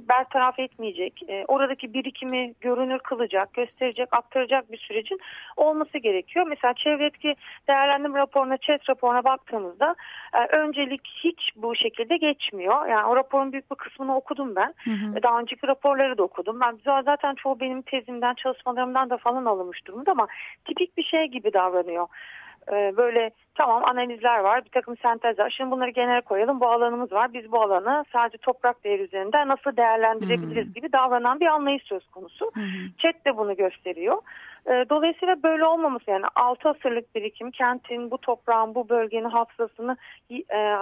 [0.08, 5.18] bertaraf etmeyecek, e, oradaki birikimi görünür kılacak, gösterecek, aktaracak bir sürecin
[5.56, 6.46] olması gerekiyor.
[6.48, 7.34] Mesela çevre etki
[7.68, 9.96] değerlendirme raporuna, ÇES raporuna baktığımızda
[10.34, 12.86] e, öncelik hiç bu şekilde geçmiyor.
[12.86, 14.74] Yani o raporun büyük bir kısmını okudum ben.
[14.84, 15.22] Hı hı.
[15.22, 16.60] Daha önceki raporları da okudum.
[16.60, 20.26] Ben zaten çoğu benim tezimden, çalışmalarımdan da falan alınmış durumda ama
[20.64, 22.08] tipik bir şey gibi davranıyor.
[22.72, 27.32] Ee, böyle tamam analizler var bir takım sentezler şimdi bunları genel koyalım bu alanımız var
[27.32, 30.72] biz bu alanı sadece toprak değeri üzerinden nasıl değerlendirebiliriz hmm.
[30.72, 32.50] gibi davranan bir anlayış söz konusu.
[32.54, 32.64] Hmm.
[32.98, 34.16] Chat de bunu gösteriyor.
[34.68, 39.96] Ee, dolayısıyla böyle olmaması yani 6 asırlık birikim kentin bu toprağın bu bölgenin hafızasını
[40.30, 40.76] e,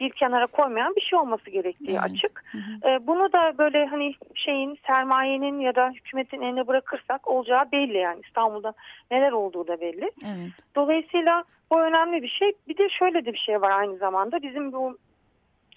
[0.00, 2.04] bir kenara koymayan bir şey olması gerektiği hmm.
[2.04, 2.44] açık.
[2.50, 3.06] Hmm.
[3.06, 8.72] Bunu da böyle hani şeyin sermayenin ya da hükümetin eline bırakırsak olacağı belli yani İstanbul'da
[9.10, 10.10] neler olduğu da belli.
[10.24, 10.52] Evet.
[10.76, 12.52] Dolayısıyla bu önemli bir şey.
[12.68, 14.42] Bir de şöyle de bir şey var aynı zamanda.
[14.42, 14.98] Bizim bu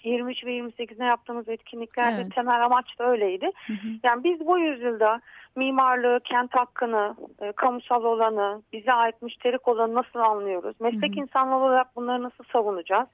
[0.04, 2.34] 23 ve 28'de yaptığımız etkinliklerde evet.
[2.34, 3.50] temel amaç da öyleydi.
[3.66, 3.88] Hı hı.
[4.02, 5.20] Yani biz bu yüzyılda
[5.56, 10.80] mimarlığı, kent hakkını, e, kamusal olanı, bize ait müşterik olanı nasıl anlıyoruz?
[10.80, 11.20] Meslek hı hı.
[11.20, 13.08] insanları olarak bunları nasıl savunacağız?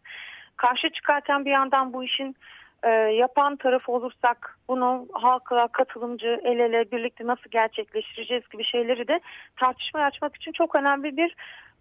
[0.57, 2.37] Karşı çıkarken bir yandan bu işin
[2.83, 9.20] e, yapan taraf olursak bunu halkla katılımcı el ele birlikte nasıl gerçekleştireceğiz gibi şeyleri de
[9.57, 11.37] tartışmaya açmak için çok önemli bir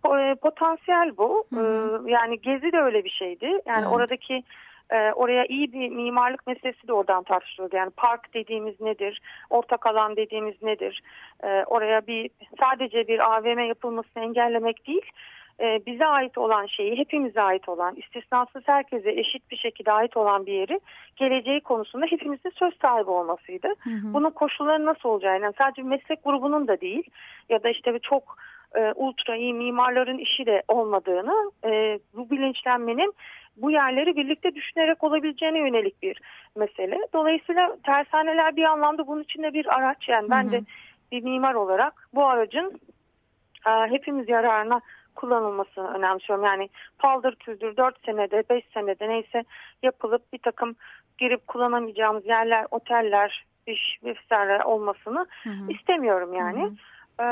[0.06, 1.46] e, potansiyel bu.
[1.54, 2.08] Hı hı.
[2.08, 3.46] E, yani Gezi de öyle bir şeydi.
[3.46, 3.88] Yani evet.
[3.92, 4.44] oradaki
[4.92, 7.76] e, oraya iyi bir mimarlık meselesi de oradan tartışılıyordu.
[7.76, 9.22] Yani park dediğimiz nedir?
[9.50, 11.04] Ortak alan dediğimiz nedir?
[11.66, 15.12] Oraya bir sadece bir AVM yapılmasını engellemek değil
[15.60, 20.54] bize ait olan şeyi, hepimize ait olan, istisnasız herkese eşit bir şekilde ait olan bir
[20.54, 20.80] yeri
[21.16, 23.68] geleceği konusunda hepimizin söz sahibi olmasıydı.
[23.68, 24.14] Hı hı.
[24.14, 27.04] Bunun koşulları nasıl olacağı, yani sadece meslek grubunun da değil
[27.50, 28.38] ya da işte çok
[28.76, 33.14] e, ultra iyi mimarların işi de olmadığını, e, bu bilinçlenmenin
[33.62, 36.22] bu yerleri birlikte düşünerek olabileceğine yönelik bir
[36.56, 37.00] mesele.
[37.14, 40.10] Dolayısıyla tersaneler bir anlamda bunun içinde bir araç.
[40.10, 40.52] Yani ben hı hı.
[40.52, 40.62] de
[41.12, 42.80] bir mimar olarak bu aracın
[43.68, 44.82] e, hepimiz yararına
[45.16, 46.46] kullanılmasını önemsiyorum.
[46.46, 46.70] Yani
[47.00, 49.44] paldır küldür 4 senede 5 senede neyse
[49.84, 50.76] yapılıp bir takım
[51.18, 55.72] girip kullanamayacağımız yerler, oteller, iş vesaire olmasını hı hı.
[55.72, 56.62] istemiyorum yani.
[56.62, 56.74] Hı hı.
[57.20, 57.24] Ee,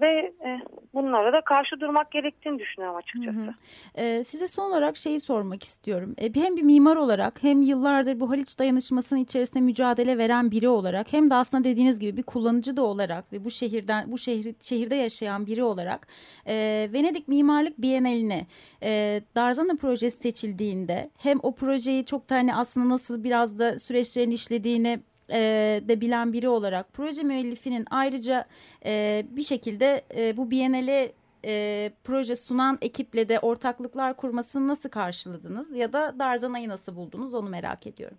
[0.00, 0.60] ve e,
[0.94, 3.38] bunlara da karşı durmak gerektiğini düşünüyorum açıkçası.
[3.38, 3.54] Hı hı.
[3.94, 6.14] Ee, size son olarak şeyi sormak istiyorum.
[6.18, 11.12] Ee, hem bir mimar olarak hem yıllardır bu Haliç dayanışmasının içerisinde mücadele veren biri olarak
[11.12, 14.94] hem de aslında dediğiniz gibi bir kullanıcı da olarak ve bu şehirden bu şehir, şehirde
[14.94, 16.06] yaşayan biri olarak
[16.46, 18.46] e, Venedik Mimarlık Bienalini
[18.82, 25.00] e, Darzana projesi seçildiğinde hem o projeyi çok tane aslında nasıl biraz da süreçlerin işlediğini
[25.32, 25.38] e,
[25.88, 28.44] de bilen biri olarak proje müellifinin ayrıca
[28.86, 31.12] e, bir şekilde e, bu Biennale
[31.44, 37.48] e, proje sunan ekiple de ortaklıklar kurmasını nasıl karşıladınız ya da Darzana'yı nasıl buldunuz onu
[37.48, 38.18] merak ediyorum.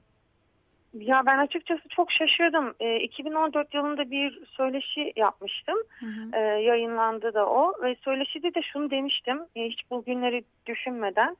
[0.94, 2.74] Ya ben açıkçası çok şaşırdım.
[2.80, 5.78] E, 2014 yılında bir söyleşi yapmıştım.
[6.00, 6.30] Hı hı.
[6.34, 9.42] E, yayınlandı da o ve söyleşide de şunu demiştim.
[9.56, 11.38] E, hiç bugünleri düşünmeden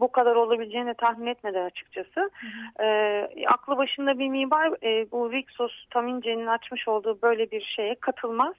[0.00, 2.20] bu kadar olabileceğini tahmin etmeden açıkçası.
[2.20, 2.84] Hı hı.
[2.84, 8.54] E, aklı başında bir mimar e, bu Rixos Tamince'nin açmış olduğu böyle bir şeye katılmaz.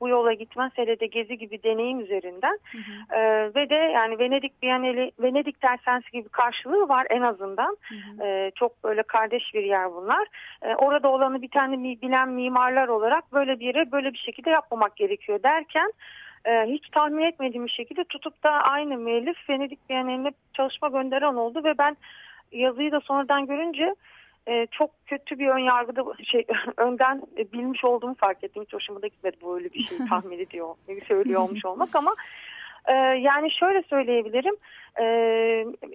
[0.00, 2.58] Bu yola gitmez hele de gezi gibi deneyim üzerinden.
[2.72, 3.16] Hı hı.
[3.16, 7.76] E, ve de yani Venedik Biyaneli, Venedik Tersensi gibi karşılığı var en azından.
[7.82, 8.26] Hı hı.
[8.26, 10.26] E, çok böyle kardeş bir yer bunlar.
[10.62, 14.96] E, orada olanı bir tane bilen mimarlar olarak böyle bir yere böyle bir şekilde yapmamak
[14.96, 15.92] gerekiyor derken
[16.44, 21.64] e, hiç tahmin etmediğim bir şekilde tutup da aynı müellif Venedik Bienali'ne çalışma gönderen oldu
[21.64, 21.96] ve ben
[22.52, 23.94] yazıyı da sonradan görünce
[24.48, 28.62] e, çok kötü bir ön yargıda şey önden e, bilmiş olduğumu fark ettim.
[28.62, 30.74] Hiç hoşuma da gitmedi böyle bir şey tahmin ediyor,
[31.08, 32.14] söylüyor olmuş olmak ama
[32.88, 34.54] e, yani şöyle söyleyebilirim.
[35.00, 35.04] E,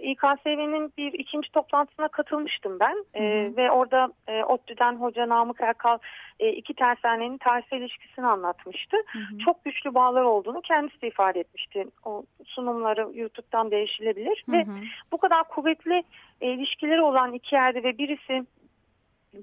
[0.01, 5.97] İKSV'nin bir ikinci toplantısına katılmıştım ben e, ve orada e, ODTÜ'den Hoca Namık Erkal
[6.39, 8.97] e, iki tersanenin tarihsel ilişkisini anlatmıştı.
[9.07, 9.37] Hı hı.
[9.45, 11.85] Çok güçlü bağlar olduğunu kendisi de ifade etmişti.
[12.05, 14.57] O sunumları YouTube'dan değişilebilir hı hı.
[14.57, 14.65] ve
[15.11, 16.03] bu kadar kuvvetli
[16.41, 18.43] e, ilişkileri olan iki yerde ve birisi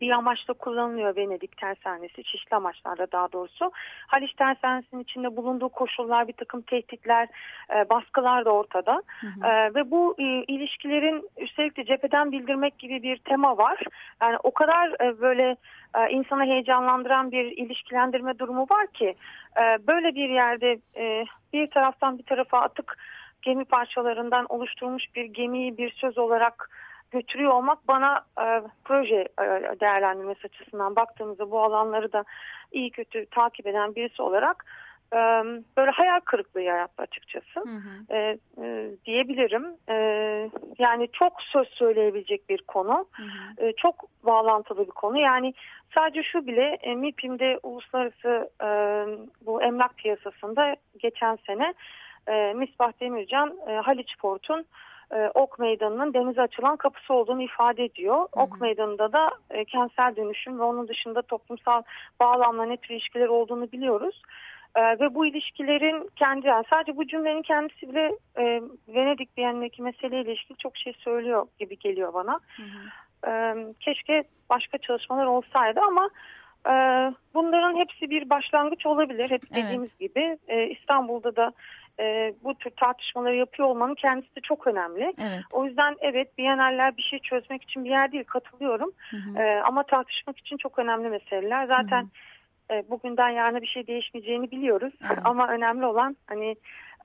[0.00, 3.70] bir amaçla kullanılıyor Venedik tersanesi, çeşitli amaçlarda daha doğrusu.
[4.06, 7.28] Haliç tersanesinin içinde bulunduğu koşullar, bir takım tehditler,
[7.74, 9.02] e, baskılar da ortada.
[9.20, 9.46] Hı hı.
[9.46, 13.82] E, ve bu e, ilişkilerin üstelik de cepheden bildirmek gibi bir tema var.
[14.22, 15.56] Yani o kadar e, böyle
[15.94, 19.14] e, insanı heyecanlandıran bir ilişkilendirme durumu var ki
[19.56, 22.98] e, böyle bir yerde e, bir taraftan bir tarafa atık
[23.44, 26.70] gemi parçalarından oluşturulmuş bir gemiyi bir söz olarak
[27.14, 29.44] götürüyor olmak bana e, proje e,
[29.80, 32.24] değerlendirmesi açısından baktığımızda bu alanları da
[32.72, 34.64] iyi kötü takip eden birisi olarak
[35.12, 35.18] e,
[35.76, 38.14] böyle hayal kırıklığı yarattı açıkçası hı hı.
[38.16, 39.66] E, e, diyebilirim.
[39.88, 39.94] E,
[40.78, 43.66] yani çok söz söyleyebilecek bir konu, hı hı.
[43.66, 43.94] E, çok
[44.26, 45.18] bağlantılı bir konu.
[45.18, 45.54] Yani
[45.94, 48.68] sadece şu bile e, MİPİM'de uluslararası e,
[49.46, 51.74] bu emlak piyasasında geçen sene
[52.28, 54.64] e, Misbah Demircan e, Haliç Port'un
[55.14, 58.16] e, ok Meydanı'nın denize açılan kapısı olduğunu ifade ediyor.
[58.16, 58.44] Hı hı.
[58.44, 61.82] Ok Meydanı'nda da e, kentsel dönüşüm ve onun dışında toplumsal
[62.20, 64.22] bağlamla net ilişkiler olduğunu biliyoruz.
[64.76, 70.30] E, ve bu ilişkilerin kendi yani sadece bu cümlenin kendisi bile e, Venedik Bienalindeki meseleyle
[70.30, 72.40] ilişkili çok şey söylüyor gibi geliyor bana.
[72.56, 73.30] Hı hı.
[73.30, 76.10] E, keşke başka çalışmalar olsaydı ama
[76.66, 76.74] e,
[77.34, 79.30] bunların hepsi bir başlangıç olabilir.
[79.30, 80.00] Hep dediğimiz evet.
[80.00, 81.52] gibi e, İstanbul'da da
[82.00, 85.12] e, bu tür tartışmaları yapıyor olmanın kendisi de çok önemli.
[85.18, 85.40] Evet.
[85.52, 88.90] O yüzden evet Biyenerler bir şey çözmek için bir yer değil katılıyorum.
[89.10, 89.38] Hı hı.
[89.38, 91.66] E, ama tartışmak için çok önemli meseleler.
[91.66, 92.78] Zaten hı hı.
[92.78, 94.92] E, bugünden yarına bir şey değişmeyeceğini biliyoruz.
[95.02, 95.14] Hı.
[95.24, 96.56] Ama önemli olan hani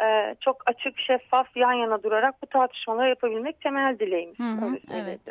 [0.02, 4.40] e, çok açık, şeffaf, yan yana durarak bu tartışmaları yapabilmek temel dileğimiz.
[4.40, 5.22] Hı hı, evet.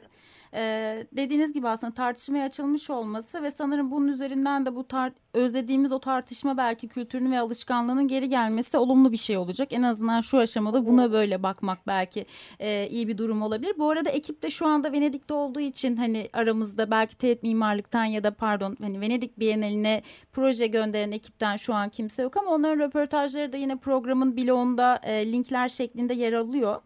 [0.55, 5.93] Ee, dediğiniz gibi aslında tartışmaya açılmış olması ve sanırım bunun üzerinden de bu tar özlediğimiz
[5.93, 9.73] o tartışma belki kültürünün ve alışkanlığının geri gelmesi olumlu bir şey olacak.
[9.73, 12.27] En azından şu aşamada buna böyle bakmak belki
[12.61, 13.75] e, iyi bir durum olabilir.
[13.79, 18.25] Bu arada ekip de şu anda Venedik'te olduğu için hani aramızda belki teğet mimarlıktan ya
[18.25, 23.53] da pardon hani Venedik Bienali'ne proje gönderen ekipten şu an kimse yok ama onların röportajları
[23.53, 26.81] da yine programın bloğunda e, linkler şeklinde yer alıyor.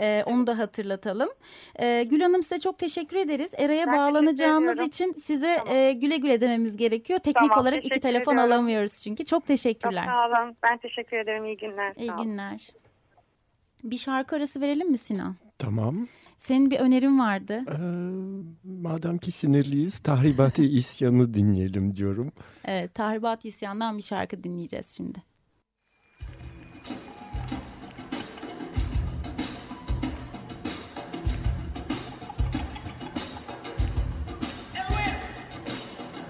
[0.00, 1.28] E, onu da hatırlatalım.
[1.76, 3.50] E, Gül Hanım size çok teşekkür ederiz.
[3.58, 5.76] Era'ya bağlanacağımız için size tamam.
[5.76, 7.18] e, güle güle dememiz gerekiyor.
[7.18, 8.52] Teknik tamam, olarak iki telefon ediyorum.
[8.52, 9.24] alamıyoruz çünkü.
[9.24, 10.04] Çok teşekkürler.
[10.04, 10.56] Çok sağ olun.
[10.62, 11.44] Ben teşekkür ederim.
[11.44, 11.92] İyi günler.
[11.96, 12.68] İyi günler.
[13.84, 15.36] Bir şarkı arası verelim mi Sinan?
[15.58, 16.08] Tamam.
[16.38, 17.64] Senin bir önerin vardı.
[17.68, 17.78] Ee,
[18.64, 22.32] madem ki sinirliyiz tahribat isyanı dinleyelim diyorum.
[22.64, 25.18] Evet tahribat isyandan bir şarkı dinleyeceğiz şimdi.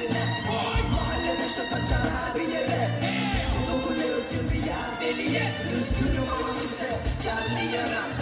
[0.00, 0.24] sesine
[0.92, 2.88] Mahalle neşe saçar her bir yere
[3.52, 8.19] Sudoku'ya özgür bir yer deliye Üzgünüm ama size kendi yaram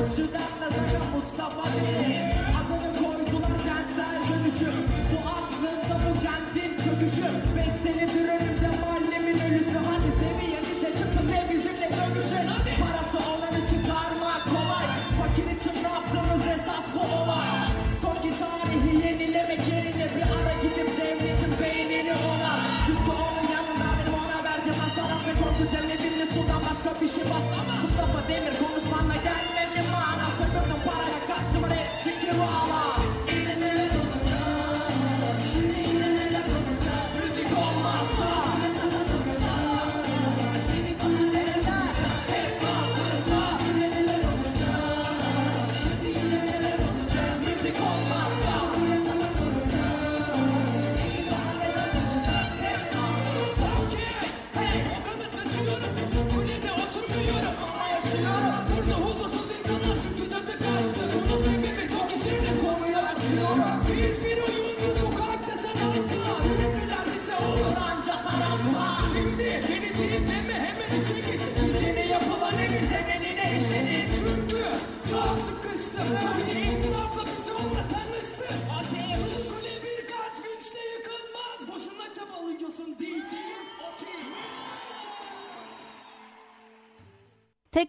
[0.00, 4.74] Rapçiden Nazaka Mustafa değil Adını koydular kentsel dönüşüm
[5.12, 8.79] Bu aslında bu kentin çöküşü Beş senedir önümde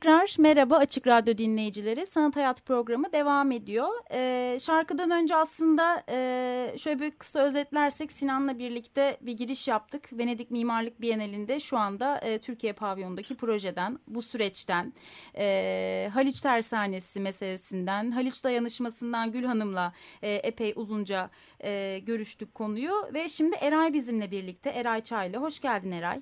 [0.01, 2.05] Tekrar merhaba Açık Radyo dinleyicileri.
[2.05, 3.89] Sanat Hayat programı devam ediyor.
[4.11, 10.09] Ee, şarkıdan önce aslında e, şöyle bir kısa özetlersek Sinan'la birlikte bir giriş yaptık.
[10.13, 14.93] Venedik Mimarlık Bienalinde şu anda e, Türkiye pavyondaki projeden, bu süreçten,
[15.37, 21.29] e, Haliç Tersanesi meselesinden, Haliç Dayanışması'ndan Gül Hanım'la e, epey uzunca
[21.63, 22.93] e, görüştük konuyu.
[23.13, 25.37] Ve şimdi Eray bizimle birlikte, Eray Çaylı.
[25.37, 26.21] Hoş geldin Eray.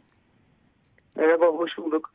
[1.16, 2.14] Merhaba, hoş bulduk.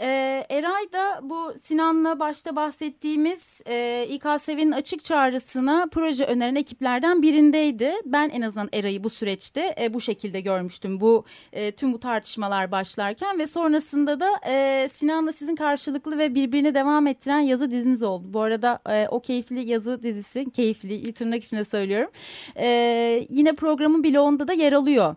[0.00, 7.92] Ee, Eray da bu Sinan'la başta bahsettiğimiz e, İKSV'nin açık çağrısına proje öneren ekiplerden birindeydi.
[8.04, 11.00] Ben en azından Eray'ı bu süreçte e, bu şekilde görmüştüm.
[11.00, 16.74] Bu e, tüm bu tartışmalar başlarken ve sonrasında da e, Sinan'la sizin karşılıklı ve birbirini
[16.74, 18.24] devam ettiren yazı diziniz oldu.
[18.28, 22.10] Bu arada e, o keyifli yazı dizisi, keyifli tırnak içinde söylüyorum.
[22.56, 22.66] E,
[23.30, 25.16] yine programın bloğunda da yer alıyor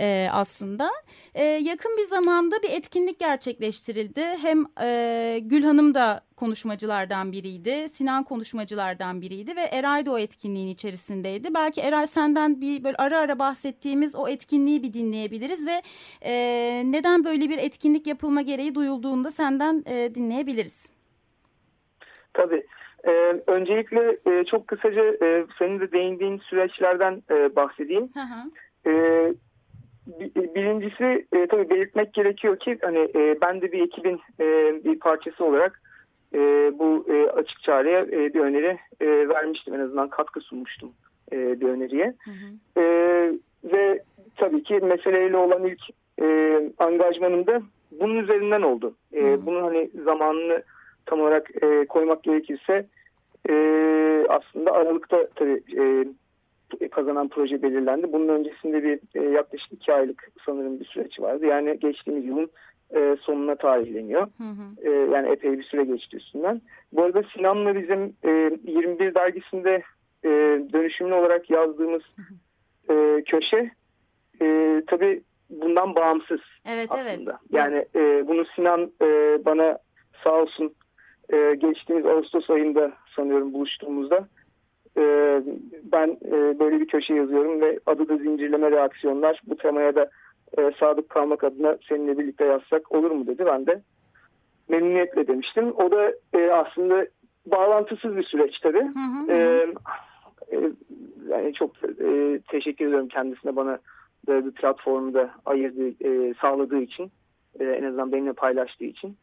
[0.00, 0.90] e, aslında.
[1.34, 4.20] E, yakın bir zamanda bir etkinlik gerçekleştirildi.
[4.20, 10.68] Hem e, Gül Hanım da konuşmacılardan biriydi, Sinan konuşmacılardan biriydi ve Eray da o etkinliğin
[10.68, 11.54] içerisindeydi.
[11.54, 15.82] Belki Eray senden bir böyle ara ara bahsettiğimiz o etkinliği bir dinleyebiliriz ve
[16.22, 16.32] e,
[16.84, 20.92] neden böyle bir etkinlik yapılma gereği duyulduğunda senden e, dinleyebiliriz.
[22.34, 22.66] Tabii.
[23.04, 28.10] Ee, öncelikle e, çok kısaca e, senin de değindiğin süreçlerden e, bahsedeyim.
[28.14, 28.50] Hı hı.
[28.90, 28.92] E,
[30.54, 34.44] birincisi e, tabii belirtmek gerekiyor ki hani e, ben de bir ekibin e,
[34.84, 35.82] bir parçası olarak
[36.34, 36.38] e,
[36.78, 39.74] bu e, açık çağrıya e, bir öneri e, vermiştim.
[39.74, 40.92] En azından katkı sunmuştum
[41.32, 42.14] e, bir öneriye.
[42.24, 42.80] Hı hı.
[42.80, 42.84] E,
[43.64, 44.02] ve
[44.36, 45.80] tabii ki meseleyle olan ilk
[46.22, 47.62] e, angajmanım da
[48.00, 48.94] bunun üzerinden oldu.
[49.12, 49.46] E, hı hı.
[49.46, 50.62] Bunun hani zamanını
[51.06, 52.86] tam olarak e, koymak gerekirse
[53.48, 53.54] e,
[54.28, 56.06] aslında Aralık'ta tabii e,
[56.90, 58.12] kazanan proje belirlendi.
[58.12, 61.46] Bunun öncesinde bir e, yaklaşık iki aylık sanırım bir süreç vardı.
[61.46, 62.50] Yani geçtiğimiz yılın
[62.94, 64.22] e, sonuna tarihleniyor.
[64.22, 64.88] Hı hı.
[64.88, 66.60] E, yani epey bir süre geçti üstünden.
[66.92, 68.30] Bu arada Sinan'la bizim e,
[68.72, 69.82] 21 dergisinde
[70.24, 70.28] e,
[70.72, 72.02] dönüşümlü olarak yazdığımız
[72.90, 73.70] e, köşe
[74.42, 77.38] e, tabii bundan bağımsız evet, aslında.
[77.40, 77.52] Evet.
[77.52, 79.78] Yani e, bunu Sinan e, bana
[80.24, 80.74] sağ olsun
[81.32, 84.28] e, geçtiğimiz Ağustos ayında sanıyorum buluştuğumuzda
[84.96, 85.42] ee,
[85.92, 89.40] ben e, böyle bir köşe yazıyorum ve adı da zincirleme reaksiyonlar.
[89.46, 90.10] Bu temaya da
[90.58, 93.46] e, sadık kalmak adına seninle birlikte yazsak olur mu dedi.
[93.46, 93.82] Ben de
[94.68, 95.72] memnuniyetle demiştim.
[95.76, 97.06] O da e, aslında
[97.46, 98.82] bağlantısız bir süreç tabii.
[98.82, 99.32] Hı hı.
[99.32, 99.66] E,
[101.28, 101.70] yani çok
[102.48, 103.78] teşekkür ediyorum kendisine bana
[104.28, 107.10] böyle bir platformu da ayırdığı, sağladığı için.
[107.60, 109.16] en azından benimle paylaştığı için.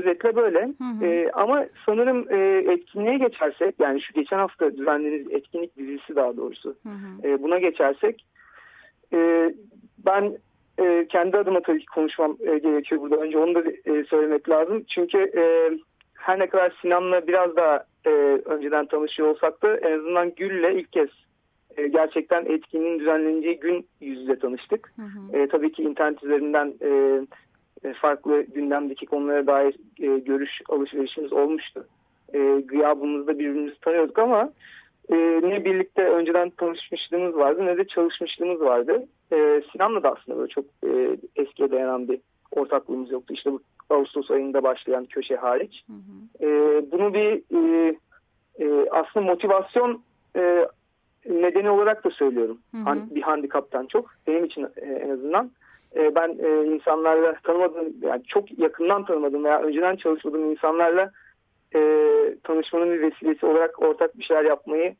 [0.00, 0.60] Özetle böyle.
[0.60, 1.04] Hı hı.
[1.04, 6.76] E, ama sanırım e, etkinliğe geçersek yani şu geçen hafta düzenlediğimiz etkinlik dizisi daha doğrusu
[6.82, 7.28] hı hı.
[7.28, 8.24] E, buna geçersek
[9.12, 9.50] e,
[10.06, 10.38] ben
[10.78, 13.16] e, kendi adıma tabii ki konuşmam e, gerekiyor burada.
[13.16, 14.84] Önce onu da e, söylemek lazım.
[14.88, 15.42] Çünkü e,
[16.14, 18.10] her ne kadar Sinan'la biraz daha e,
[18.44, 21.08] önceden tanışıyor olsak da en azından Gül'le ilk kez
[21.76, 24.92] e, gerçekten etkinliğin düzenleneceği gün yüz yüze tanıştık.
[24.96, 25.36] Hı hı.
[25.36, 27.20] E, tabii ki internet üzerinden e,
[27.84, 31.86] e, farklı gündemdeki konulara dair e, görüş alışverişimiz olmuştu.
[32.34, 34.52] E, gıyabımızda birbirimizi tanıyorduk ama
[35.08, 39.06] e, ne birlikte önceden tanışmışlığımız vardı ne de çalışmışlığımız vardı.
[39.32, 42.20] E, Sinan'la da aslında böyle çok e, eskiye dayanan bir
[42.50, 43.34] ortaklığımız yoktu.
[43.34, 43.60] İşte bu
[43.90, 45.82] Ağustos ayında başlayan köşe hariç.
[45.86, 46.46] Hı hı.
[46.46, 47.94] E, bunu bir e,
[48.58, 50.02] e, aslında motivasyon
[50.36, 50.66] e,
[51.26, 52.58] nedeni olarak da söylüyorum.
[52.70, 53.14] Hı hı.
[53.14, 54.10] Bir handikaptan çok.
[54.26, 55.50] Benim için e, en azından.
[55.96, 61.10] E, ben e, insanlarla tanımadığım, yani çok yakından tanımadığım veya önceden çalışmadığım insanlarla
[61.74, 61.80] e,
[62.44, 64.94] tanışmanın bir vesilesi olarak ortak bir şeyler yapmayı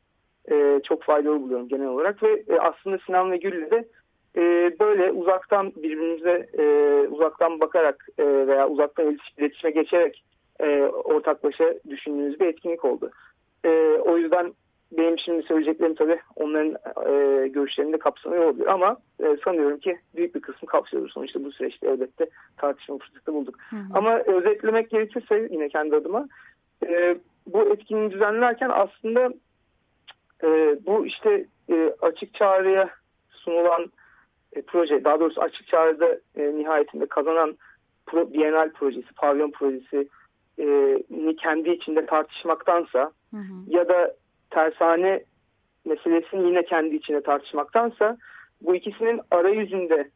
[0.51, 2.23] e, çok faydalı buluyorum genel olarak.
[2.23, 3.87] Ve e, aslında Sinan ve Gül'le de
[4.35, 6.63] e, böyle uzaktan birbirimize e,
[7.07, 10.23] uzaktan bakarak e, veya uzaktan iletişime geçerek
[10.59, 13.11] e, ortaklaşa düşündüğümüz bir etkinlik oldu.
[13.65, 13.69] E,
[14.05, 14.53] o yüzden
[14.91, 16.75] benim şimdi söyleyeceklerim tabii onların
[17.07, 21.09] e, görüşlerini de kapsamıyor olabilir ama e, sanıyorum ki büyük bir kısmı kapsıyordur.
[21.09, 23.57] Sonuçta bu süreçte elbette tartışma fırsatı bulduk.
[23.69, 23.83] Hı hı.
[23.93, 26.27] Ama özetlemek gerekirse yine kendi adıma
[26.87, 27.15] e,
[27.47, 29.33] bu etkinliği düzenlerken aslında
[30.43, 32.89] e, bu işte e, açık çağrıya
[33.29, 33.91] sunulan
[34.53, 37.57] e, proje daha doğrusu açık çağrıda e, nihayetinde kazanan
[38.05, 40.07] pro, Bienal projesi, pavyon projesi
[40.59, 40.97] e,
[41.37, 43.53] kendi içinde tartışmaktansa hı hı.
[43.67, 44.13] ya da
[44.51, 45.23] tersane
[45.85, 48.17] meselesini yine kendi içinde tartışmaktansa
[48.61, 50.09] bu ikisinin arayüzünde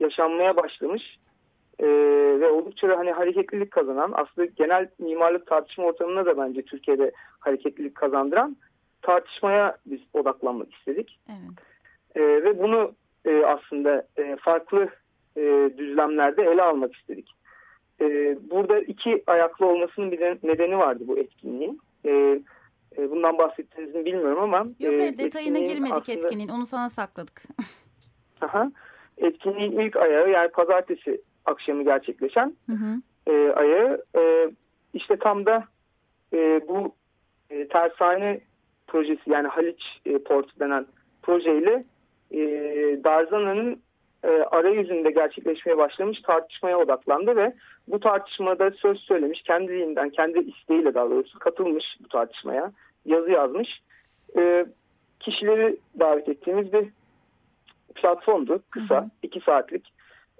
[0.00, 1.18] yaşanmaya başlamış
[1.78, 1.86] e,
[2.40, 7.94] ve oldukça da hani hareketlilik kazanan aslında genel mimarlık tartışma ortamına da bence Türkiye'de hareketlilik
[7.94, 8.56] kazandıran
[9.02, 11.20] tartışmaya biz odaklanmak istedik.
[11.28, 11.58] Evet.
[12.14, 12.92] E, ve bunu
[13.24, 14.88] e, aslında e, farklı
[15.36, 17.30] e, düzlemlerde ele almak istedik.
[18.00, 21.80] E, burada iki ayaklı olmasının bir nedeni vardı bu etkinliğin.
[22.06, 22.40] E,
[22.98, 24.58] e, bundan bahsettiğinizi bilmiyorum ama...
[24.58, 27.42] Yok hayır detayına girmedik aslında, etkinliğin onu sana sakladık.
[28.40, 28.70] aha,
[29.18, 33.02] etkinliğin ilk ayağı yani pazartesi akşamı gerçekleşen hı hı.
[33.26, 34.50] E, ayağı e,
[34.94, 35.64] işte tam da
[36.32, 36.94] e, bu
[37.50, 38.40] e, tersane
[38.86, 40.86] projesi yani Haliç e, Port denen
[41.22, 41.84] projeyle
[42.30, 42.40] e,
[43.04, 43.82] Darzana'nın
[44.24, 47.54] e, arayüzünde gerçekleşmeye başlamış tartışmaya odaklandı ve
[47.88, 52.72] bu tartışmada söz söylemiş, kendiliğinden, kendi isteğiyle daha doğrusu katılmış bu tartışmaya,
[53.04, 53.68] yazı yazmış.
[54.36, 54.66] E,
[55.20, 56.88] kişileri davet ettiğimiz bir
[57.94, 58.62] platformdu.
[58.70, 59.10] Kısa, hı hı.
[59.22, 59.92] iki saatlik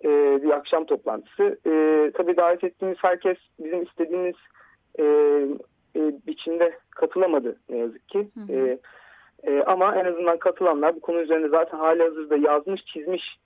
[0.04, 0.08] e,
[0.42, 1.58] bir akşam toplantısı.
[1.66, 4.34] E, tabii davet ettiğimiz herkes bizim istediğimiz
[4.98, 5.04] e,
[5.96, 8.28] e, biçimde katılamadı ne yazık ki.
[8.34, 8.52] Hı hı.
[8.52, 8.78] E,
[9.42, 13.36] e, ama en azından katılanlar bu konu üzerinde zaten hali hazırda yazmış, çizmiş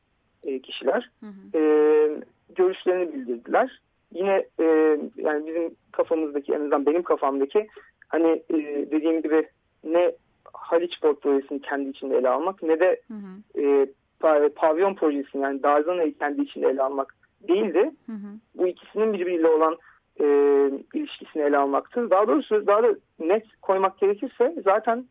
[0.45, 1.59] e, kişiler hı hı.
[1.59, 1.62] E,
[2.55, 3.80] görüşlerini bildirdiler.
[4.12, 4.64] Yine e,
[5.16, 7.66] yani bizim kafamızdaki en azından benim kafamdaki
[8.09, 8.57] hani e,
[8.90, 9.49] dediğim gibi
[9.84, 10.12] ne
[10.53, 13.61] Haliç Port projesini kendi içinde ele almak ne de hı hı.
[13.61, 13.88] E,
[14.57, 17.14] pavyon projesini yani Darzana'yı kendi içinde ele almak
[17.49, 17.90] değildi.
[18.07, 18.28] Hı hı.
[18.55, 19.76] Bu ikisinin birbiriyle olan
[20.20, 20.26] e,
[20.95, 22.11] ilişkisini ele almaktı.
[22.11, 25.05] Daha doğrusu daha da net koymak gerekirse zaten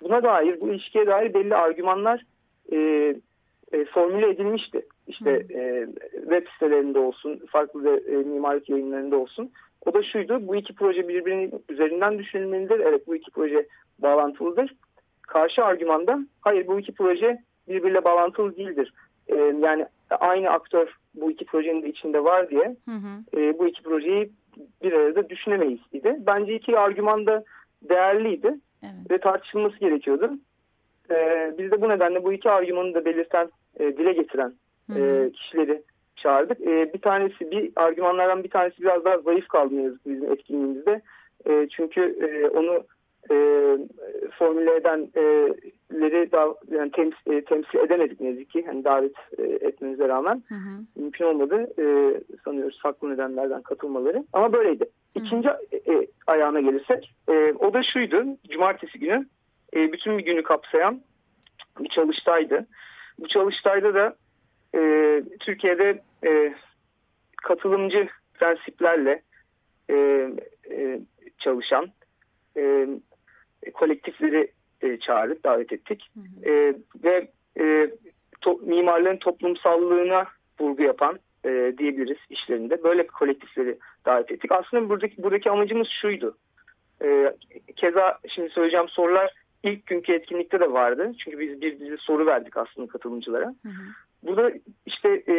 [0.00, 2.24] buna dair bu ilişkiye dair belli argümanlar
[2.72, 2.76] e,
[3.72, 4.86] e, formüle edilmişti.
[5.06, 9.50] İşte e, web sitelerinde olsun, farklı da, e, mimarlık yayınlarında olsun.
[9.86, 12.80] O da şuydu, bu iki proje birbirinin üzerinden düşünülmelidir.
[12.80, 13.66] Evet bu iki proje
[13.98, 14.74] bağlantılıdır.
[15.22, 17.38] Karşı argümanda hayır bu iki proje
[17.68, 18.92] birbiriyle bağlantılı değildir.
[19.28, 23.40] E, yani aynı aktör bu iki projenin de içinde var diye hı hı.
[23.40, 24.30] E, bu iki projeyi
[24.82, 26.16] bir arada düşünemeyiz idi.
[26.18, 27.44] Bence iki argüman da
[27.82, 29.10] değerliydi evet.
[29.10, 30.30] ve tartışılması gerekiyordu.
[31.10, 33.50] E, biz de bu nedenle bu iki argümanı da belirten,
[33.80, 34.52] e, dile getiren
[34.96, 35.82] e, kişileri
[36.16, 36.60] çağırdık.
[36.60, 41.02] E, bir tanesi, bir argümanlardan bir tanesi biraz daha zayıf kaldı ne yazık bizim etkinliğimizde.
[41.46, 42.84] E, çünkü e, onu
[43.30, 43.36] e,
[44.38, 48.64] formüle edenleri daha yani temsil, e, temsil edemedik ne yazık ki.
[48.66, 51.00] Yani davet e, etmemize rağmen hı hı.
[51.00, 51.66] mümkün olmadı.
[51.78, 51.84] E,
[52.44, 54.24] sanıyoruz farklı nedenlerden katılmaları.
[54.32, 54.84] Ama böyleydi.
[55.14, 58.24] İkinci e, ayağına gelirsek e, o da şuydu.
[58.50, 59.26] Cumartesi günü
[59.74, 61.02] e, bütün bir günü kapsayan
[61.80, 62.66] bir çalıştaydı.
[63.18, 64.16] Bu çalıştayda da
[64.74, 66.54] e, Türkiye'de e,
[67.36, 69.22] katılımcı prensiplerle
[69.90, 69.94] e,
[70.70, 71.00] e,
[71.38, 71.92] çalışan
[72.56, 72.86] e,
[73.74, 76.10] kolektifleri e, çağırdık, davet ettik.
[76.14, 76.52] Hı hı.
[76.52, 77.28] E, ve
[77.60, 77.90] e,
[78.40, 80.26] to, mimarlığın toplumsallığına
[80.60, 82.82] vurgu yapan e, diyebiliriz işlerinde.
[82.84, 84.52] Böyle bir kolektifleri davet ettik.
[84.52, 86.36] Aslında buradaki, buradaki amacımız şuydu.
[87.04, 87.36] E,
[87.76, 89.32] keza şimdi söyleyeceğim sorular
[89.70, 91.12] ilk günkü etkinlikte de vardı.
[91.18, 93.46] Çünkü biz bir dizi soru verdik aslında katılımcılara.
[93.46, 93.82] Hı hı.
[94.22, 94.52] burada
[94.86, 95.36] işte e,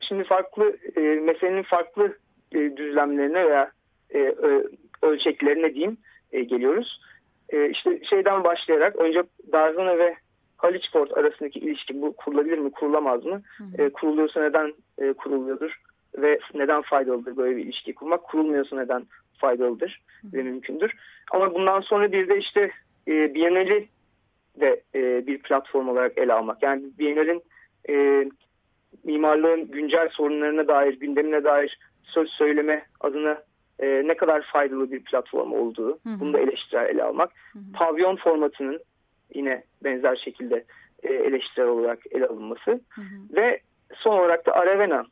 [0.00, 2.18] şimdi farklı e, meselenin farklı
[2.52, 3.70] e, düzlemlerine veya
[4.14, 4.34] e,
[5.02, 5.96] ölçeklerine diyeyim
[6.32, 7.00] e, geliyoruz.
[7.48, 9.22] E, işte şeyden başlayarak önce
[9.52, 10.16] Darzana ve
[10.56, 13.42] Haliçport arasındaki ilişki bu kurulabilir mi kurulamaz mı?
[13.58, 15.80] Hı E, kuruluyorsa neden e, kuruluyordur
[16.18, 18.24] ve neden faydalıdır böyle bir ilişki kurmak?
[18.24, 19.06] Kurulmuyorsa neden
[19.38, 20.36] faydalıdır hı.
[20.36, 20.92] ve mümkündür?
[21.30, 22.70] Ama bundan sonra bir de işte
[23.08, 23.86] e, Biennale
[24.60, 26.62] de e, bir platform olarak ele almak.
[26.62, 27.42] Yani Biennale'in
[27.88, 28.24] e,
[29.04, 33.42] mimarlığın güncel sorunlarına dair, gündemine dair söz söyleme adına
[33.78, 36.20] e, ne kadar faydalı bir platform olduğu, hı hı.
[36.20, 37.30] bunu da eleştirel ele almak.
[37.52, 37.62] Hı hı.
[37.74, 38.80] Pavyon formatının
[39.34, 40.64] yine benzer şekilde
[41.02, 42.70] e, eleştirel olarak ele alınması.
[42.70, 43.36] Hı hı.
[43.36, 43.60] Ve
[43.94, 45.06] son olarak da Aravena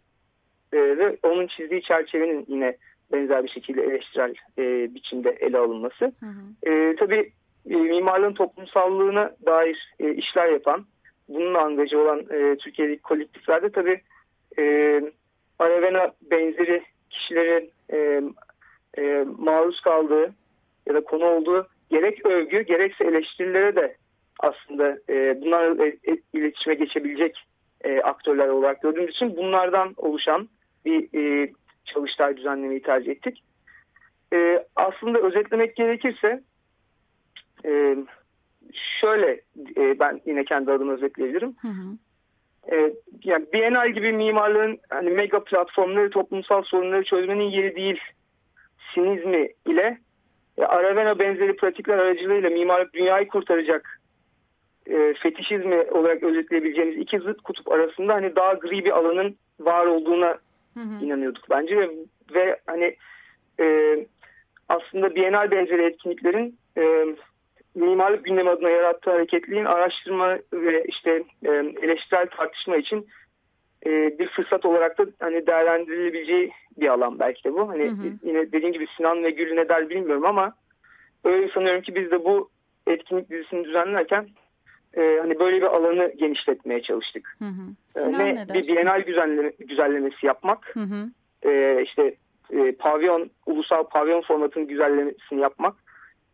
[0.72, 2.76] e, ve onun çizdiği çerçevenin yine
[3.12, 6.04] benzer bir şekilde eleştirel e, biçimde ele alınması.
[6.04, 6.70] Hı hı.
[6.70, 7.32] E, tabii
[7.70, 10.86] e, mimarlığın toplumsallığına dair e, işler yapan,
[11.28, 14.00] bununla angaja olan e, Türkiye'deki kolektiflerde tabii
[14.58, 14.62] e,
[15.58, 18.22] Aravena benzeri kişilerin e,
[19.02, 20.34] e, maruz kaldığı
[20.86, 23.96] ya da konu olduğu gerek övgü gerekse eleştirilere de
[24.40, 25.96] aslında e, bunlarla e,
[26.32, 27.46] iletişime geçebilecek
[27.84, 30.48] e, aktörler olarak gördüğümüz için bunlardan oluşan
[30.84, 31.52] bir e,
[31.84, 33.42] çalıştay düzenlemeyi tercih ettik.
[34.32, 36.42] E, aslında özetlemek gerekirse
[37.64, 37.96] e,
[39.00, 39.40] şöyle
[39.76, 41.56] e, ben yine kendi adıma özetleyebilirim.
[41.60, 41.96] Hı hı.
[42.76, 42.92] E,
[43.24, 48.00] yani Bienal gibi mimarlığın hani mega platformları toplumsal sorunları çözmenin yeri değil
[48.94, 49.98] sinizmi ile
[50.58, 54.00] e, Aravena benzeri pratikler aracılığıyla mimarlık dünyayı kurtaracak
[54.86, 60.38] e, fetişizmi olarak özetleyebileceğimiz iki zıt kutup arasında hani daha gri bir alanın var olduğuna
[60.74, 61.04] hı hı.
[61.04, 61.88] inanıyorduk bence ve,
[62.34, 62.96] ve hani
[63.60, 63.96] e,
[64.68, 67.06] aslında Bienal benzeri etkinliklerin e,
[67.74, 71.50] mimarlık gündemi adına yarattığı hareketliğin araştırma ve işte e,
[71.82, 73.08] eleştirel tartışma için
[73.86, 77.68] e, bir fırsat olarak da hani değerlendirilebileceği bir alan belki de bu.
[77.68, 78.12] Hani hı hı.
[78.22, 80.54] yine dediğim gibi Sinan ve Gül ne der bilmiyorum ama
[81.24, 82.50] öyle sanıyorum ki biz de bu
[82.86, 84.28] etkinlik dizisini düzenlerken
[84.96, 87.36] e, hani böyle bir alanı genişletmeye çalıştık.
[87.38, 88.00] Hı hı.
[88.00, 91.10] E, ne, ne bir bienal güzelleme, güzellemesi yapmak, hı hı.
[91.50, 92.14] E, işte
[92.50, 95.74] e, pavyon, ulusal pavyon formatının güzellemesini yapmak,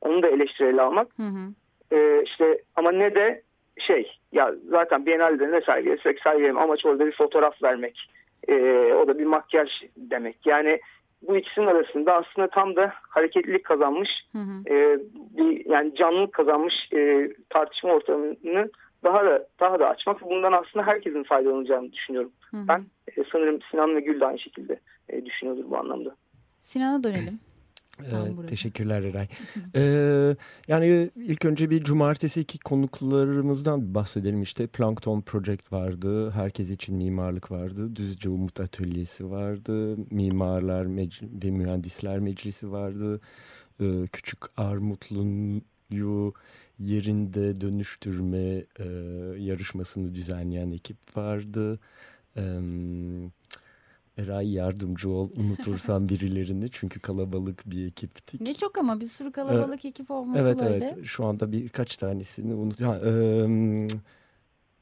[0.00, 1.08] onu da eleştireli almak.
[1.16, 1.54] Hı hı.
[1.96, 3.42] E, işte ama ne de
[3.78, 8.10] şey ya zaten Biennale'de ne sergilesek sergileyelim amaç orada bir fotoğraf vermek.
[8.48, 8.54] E,
[8.92, 10.46] o da bir makyaj demek.
[10.46, 10.80] Yani
[11.22, 14.74] bu ikisinin arasında aslında tam da hareketlilik kazanmış hı hı.
[14.74, 14.98] E,
[15.36, 18.70] bir yani canlılık kazanmış e, tartışma ortamını
[19.04, 22.32] daha da daha da açmak bundan aslında herkesin faydalanacağını düşünüyorum.
[22.50, 22.68] Hı hı.
[22.68, 22.84] Ben
[23.16, 26.16] e, sanırım Sinan ve Gül de aynı şekilde e, düşünüyordur bu anlamda.
[26.60, 27.40] Sinan'a dönelim.
[28.12, 29.26] Evet, teşekkürler Eray.
[29.74, 30.36] ee,
[30.68, 34.66] yani ilk önce bir cumartesi iki konuklarımızdan bahsedelim işte.
[34.66, 42.18] Plankton Project vardı, Herkes için Mimarlık vardı, Düzce Umut Atölyesi vardı, Mimarlar Mec- ve Mühendisler
[42.18, 43.20] Meclisi vardı,
[43.80, 46.32] ee, Küçük Armutlu'yu
[46.78, 48.84] yerinde dönüştürme e,
[49.38, 51.78] yarışmasını düzenleyen ekip vardı.
[52.36, 53.32] Evet
[54.18, 58.40] Eray yardımcı ol unutursan birilerini çünkü kalabalık bir ekiptik.
[58.40, 60.74] Ne çok ama bir sürü kalabalık ee, ekip olması evet, böyle.
[60.74, 62.80] Evet şu anda birkaç tanesini unut.
[62.80, 63.12] Ha, e,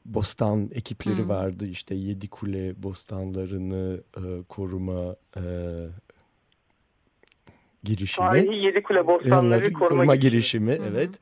[0.05, 1.29] Bostan ekipleri hmm.
[1.29, 5.43] vardı işte Yedi Kule bostanlarını e, koruma e,
[7.85, 8.27] girişimi.
[8.27, 10.71] Tarihi Yedi Kule bostanları koruma, koruma girişimi.
[10.71, 11.19] girişimi evet.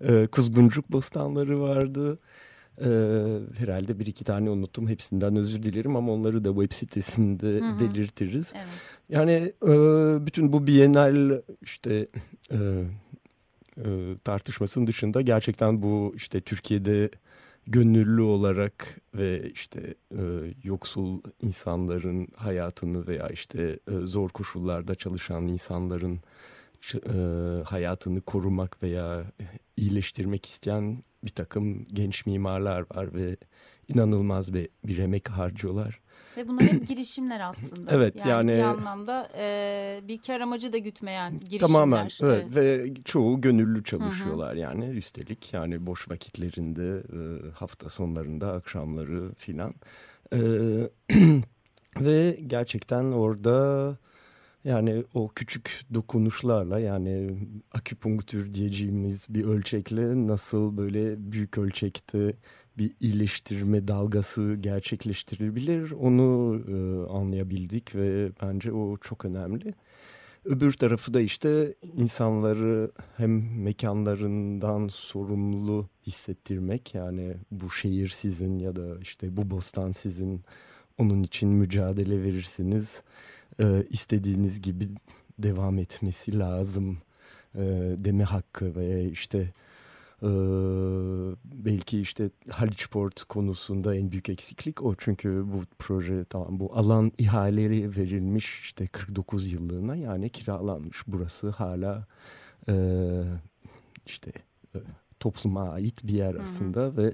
[0.00, 2.18] E, Kuzguncuk bostanları vardı.
[2.80, 2.88] Ee,
[3.58, 4.88] herhalde bir iki tane unuttum.
[4.88, 7.80] Hepsinden özür dilerim ama onları da web sitesinde hı hı.
[7.80, 8.52] belirtiriz.
[8.54, 8.66] Evet.
[9.08, 9.70] Yani e,
[10.26, 12.08] bütün bu Bienal işte
[12.52, 12.58] e,
[13.78, 17.10] e, tartışmasının dışında gerçekten bu işte Türkiye'de
[17.66, 20.22] gönüllü olarak ve işte e,
[20.64, 26.20] yoksul insanların hayatını veya işte e, zor koşullarda çalışan insanların
[26.94, 27.18] e,
[27.64, 29.24] hayatını korumak veya
[29.76, 33.36] iyileştirmek isteyen bir takım genç mimarlar var ve
[33.88, 36.00] inanılmaz bir, bir emek harcıyorlar.
[36.36, 37.90] Ve bunlar hep girişimler aslında.
[37.90, 41.58] evet yani, yani bir anlamda e, bir kar amacı da gütmeyen girişimler.
[41.58, 42.56] Tamamen evet, evet.
[42.56, 44.62] ve çoğu gönüllü çalışıyorlar Hı -hı.
[44.62, 49.74] yani üstelik yani boş vakitlerinde e, hafta sonlarında akşamları filan.
[50.32, 50.38] E,
[52.00, 53.96] ve gerçekten orada
[54.66, 57.38] yani o küçük dokunuşlarla yani
[57.72, 62.34] aküpunktür diyeceğimiz bir ölçekle nasıl böyle büyük ölçekte
[62.78, 66.76] bir iyileştirme dalgası gerçekleştirilebilir onu e,
[67.12, 69.74] anlayabildik ve bence o çok önemli.
[70.44, 76.94] Öbür tarafı da işte insanları hem mekanlarından sorumlu hissettirmek.
[76.94, 80.42] Yani bu şehir sizin ya da işte bu bostan sizin.
[80.98, 83.02] Onun için mücadele verirsiniz.
[83.60, 84.88] Ee, istediğiniz gibi
[85.38, 86.98] devam etmesi lazım
[87.54, 87.60] e,
[87.98, 89.52] deme hakkı ve işte
[90.22, 90.26] ee,
[91.44, 94.94] belki işte Haliçport konusunda en büyük eksiklik o.
[94.98, 101.02] Çünkü bu proje tamam bu alan ihaleleri verilmiş işte 49 yıllığına yani kiralanmış.
[101.06, 102.06] Burası hala
[102.68, 102.74] e,
[104.06, 104.32] işte
[104.74, 104.78] e,
[105.20, 106.96] topluma ait bir yer aslında hı hı.
[106.96, 107.12] ve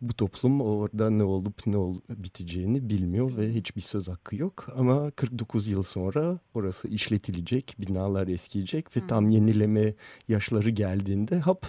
[0.00, 4.66] bu toplum orada ne olup ne ol biteceğini bilmiyor ve hiçbir söz hakkı yok.
[4.76, 9.08] Ama 49 yıl sonra orası işletilecek, binalar eskiyecek ve hmm.
[9.08, 9.94] tam yenileme
[10.28, 11.66] yaşları geldiğinde hop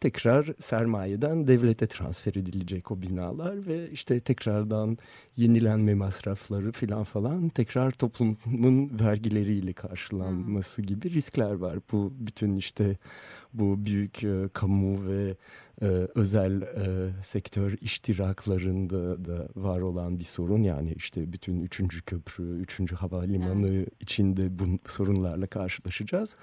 [0.00, 4.98] tekrar sermayeden devlete transfer edilecek o binalar ve işte tekrardan
[5.36, 11.78] yenilenme masrafları filan falan tekrar toplumun vergileriyle karşılanması gibi riskler var.
[11.92, 12.96] Bu bütün işte
[13.54, 15.36] bu büyük e, kamu ve
[15.82, 20.62] e, özel e, sektör iştiraklarında da var olan bir sorun.
[20.62, 23.88] Yani işte bütün üçüncü köprü, üçüncü havalimanı evet.
[24.00, 26.36] içinde bu sorunlarla karşılaşacağız.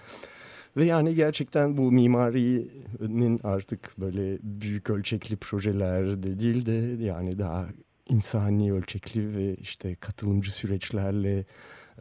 [0.77, 7.67] Ve yani gerçekten bu mimarinin artık böyle büyük ölçekli projeler de değil de yani daha
[8.09, 11.45] insani ölçekli ve işte katılımcı süreçlerle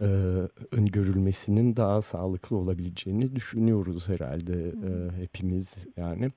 [0.00, 0.06] e,
[0.72, 6.28] öngörülmesinin daha sağlıklı olabileceğini düşünüyoruz herhalde e, hepimiz yani.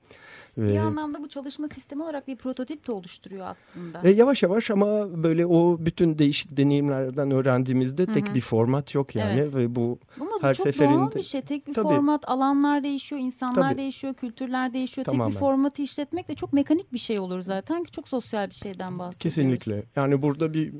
[0.58, 4.00] Ve, bir anlamda bu çalışma sistemi olarak bir prototip de oluşturuyor aslında.
[4.04, 8.34] E, yavaş yavaş ama böyle o bütün değişik deneyimlerden öğrendiğimizde tek Hı -hı.
[8.34, 9.54] bir format yok yani evet.
[9.54, 10.94] ve bu Ama her çok seferinde.
[10.94, 15.26] doğal bir şey tek bir tabii, format alanlar değişiyor insanlar tabii, değişiyor kültürler değişiyor tamamen.
[15.26, 18.54] tek bir formatı işletmek de çok mekanik bir şey olur zaten ki çok sosyal bir
[18.54, 19.18] şeyden bahsediyoruz.
[19.18, 20.72] Kesinlikle yani burada bir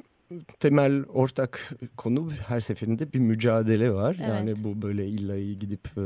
[0.60, 4.16] temel ortak konu her seferinde bir mücadele var.
[4.20, 4.28] Evet.
[4.28, 6.00] Yani bu böyle illa gidip e,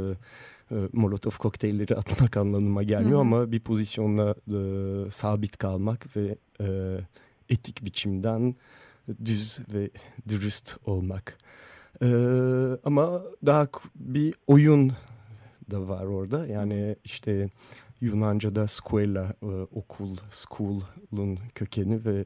[0.75, 3.27] e, Molotov kokteylleri atmak anlamına gelmiyor Hı -hı.
[3.27, 6.99] ama bir pozisyonla e, sabit kalmak ve e,
[7.49, 8.55] etik biçimden
[9.25, 9.91] düz ve
[10.29, 11.39] dürüst olmak.
[12.03, 12.09] E,
[12.85, 14.93] ama daha bir oyun
[15.71, 16.47] da var orada.
[16.47, 17.51] Yani işte
[18.01, 22.25] Yunanca'da scuola, e, okul, school'un kökeni ve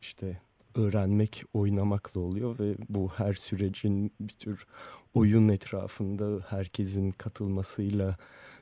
[0.00, 0.40] işte
[0.74, 4.66] öğrenmek, oynamakla oluyor ve bu her sürecin bir tür
[5.14, 8.16] oyun etrafında herkesin katılmasıyla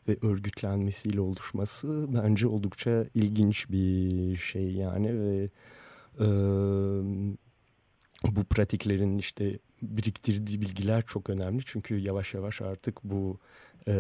[0.09, 5.49] ve örgütlenmesiyle oluşması bence oldukça ilginç bir şey yani ve
[8.27, 13.39] bu pratiklerin işte biriktirdiği bilgiler çok önemli çünkü yavaş yavaş artık bu
[13.89, 13.93] e,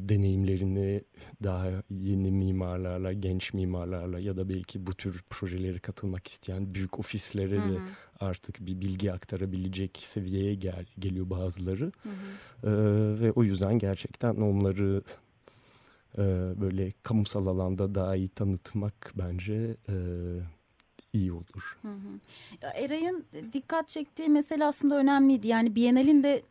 [0.00, 1.02] deneyimlerini
[1.42, 7.56] daha yeni mimarlarla, genç mimarlarla ya da belki bu tür projeleri katılmak isteyen büyük ofislere
[7.56, 7.74] hı hı.
[7.74, 7.78] de
[8.20, 11.92] artık bir bilgi aktarabilecek seviyeye gel, geliyor bazıları.
[12.02, 12.70] Hı hı.
[12.70, 15.02] E, ve o yüzden gerçekten onları
[16.18, 16.22] e,
[16.60, 19.94] böyle kamusal alanda daha iyi tanıtmak bence e,
[21.12, 21.78] iyi olur.
[22.62, 25.48] Eray'ın dikkat çektiği mesele aslında önemliydi.
[25.48, 26.42] Yani Biennale'in de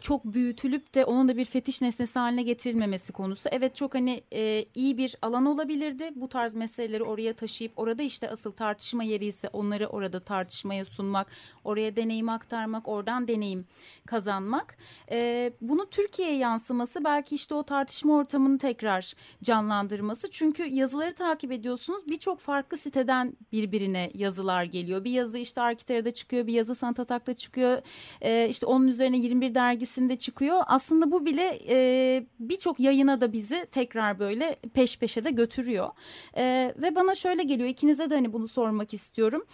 [0.00, 3.48] çok büyütülüp de onun da bir fetiş nesnesi haline getirilmemesi konusu.
[3.52, 6.10] Evet çok hani e, iyi bir alan olabilirdi.
[6.14, 11.26] Bu tarz meseleleri oraya taşıyıp orada işte asıl tartışma yeri ise onları orada tartışmaya sunmak,
[11.64, 13.66] oraya deneyim aktarmak, oradan deneyim
[14.06, 14.76] kazanmak.
[15.10, 20.30] E, bunu Türkiye'ye yansıması belki işte o tartışma ortamını tekrar canlandırması.
[20.30, 22.08] Çünkü yazıları takip ediyorsunuz.
[22.08, 25.04] Birçok farklı siteden birbirine yazılar geliyor.
[25.04, 27.82] Bir yazı işte Arkitera'da çıkıyor, bir yazı Sanat Atak'ta çıkıyor.
[28.20, 30.62] E, işte onun üzerine 21 dergi dergisinde çıkıyor.
[30.66, 35.90] Aslında bu bile e, birçok yayına da bizi tekrar böyle peş peşe de götürüyor.
[36.36, 39.44] E, ve bana şöyle geliyor ikinize de hani bunu sormak istiyorum.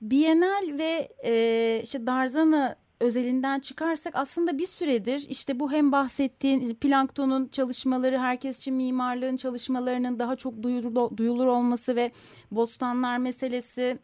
[0.00, 7.48] Bienal ve e, işte Darzana özelinden çıkarsak aslında bir süredir işte bu hem bahsettiğin planktonun
[7.48, 12.12] çalışmaları herkes için mimarlığın çalışmalarının daha çok duyulur, duyulur olması ve
[12.50, 13.98] bostanlar meselesi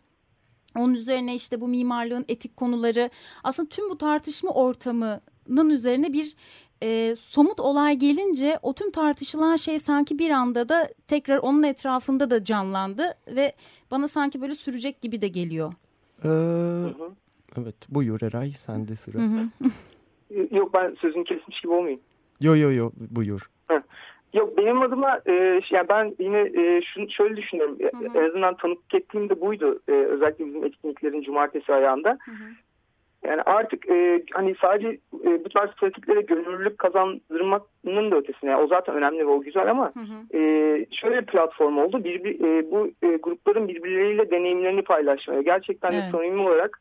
[0.76, 3.10] onun üzerine işte bu mimarlığın etik konuları
[3.44, 6.36] aslında tüm bu tartışma ortamının üzerine bir
[6.82, 12.30] e, somut olay gelince o tüm tartışılan şey sanki bir anda da tekrar onun etrafında
[12.30, 13.52] da canlandı ve
[13.90, 15.72] bana sanki böyle sürecek gibi de geliyor.
[16.24, 16.28] Ee,
[17.60, 19.18] evet buyur Eray sende sıra.
[19.18, 19.70] Hı hı.
[20.50, 22.00] Yok ben sözünü kesmiş gibi olmayayım.
[22.40, 23.50] Yo yo yo buyur.
[24.34, 27.78] Yok benim adıma e, yani ben yine e, şunu şöyle düşünüyorum.
[27.80, 28.18] Hı hı.
[28.18, 29.80] En azından tanıklık ettiğim de buydu.
[29.88, 32.10] E, özellikle bizim etkinliklerin cumartesi ayağında.
[32.24, 32.44] Hı hı.
[33.26, 34.88] Yani artık e, hani sadece
[35.24, 38.50] e, bu tarz pratiklere gönüllülük kazandırmanın da ötesine.
[38.50, 40.38] Yani o zaten önemli ve o güzel ama hı hı.
[40.38, 40.40] E,
[40.92, 42.04] şöyle bir platform oldu.
[42.04, 45.42] Bir, bir, e, bu e, grupların birbirleriyle deneyimlerini paylaşmaya.
[45.42, 46.02] Gerçekten evet.
[46.02, 46.80] de samimi olarak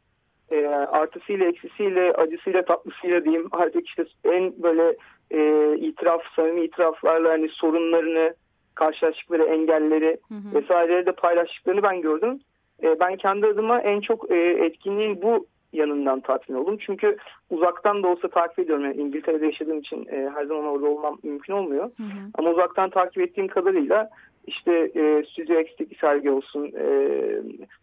[0.52, 4.98] e, artısıyla eksisiyle acısıyla tatlısıyla diyeyim artık işte en böyle
[5.32, 8.34] e, itiraf samimi itiraflarla hani sorunlarını
[8.76, 10.56] karşılaştıkları engelleri hı hı.
[10.56, 12.40] vesaireleri de paylaştıklarını ben gördüm.
[12.84, 16.78] E, ben kendi adıma en çok e, etkinliğin bu yanından tatmin oldum.
[16.86, 17.18] Çünkü
[17.50, 18.86] uzaktan da olsa takip ediyorum.
[18.86, 21.84] Yani İngiltere'de yaşadığım için e, her zaman orada olmam mümkün olmuyor.
[21.84, 22.30] Hı hı.
[22.34, 24.10] Ama uzaktan takip ettiğim kadarıyla
[24.48, 26.86] işte e, Studio X'teki sergi olsun, e,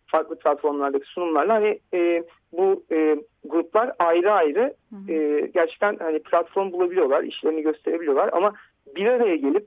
[0.07, 2.23] farklı platformlardaki sunumlarla hani e,
[2.53, 5.13] bu e, gruplar ayrı ayrı hı hı.
[5.13, 8.53] E, gerçekten hani platform bulabiliyorlar, işlerini gösterebiliyorlar ama
[8.97, 9.67] bir araya gelip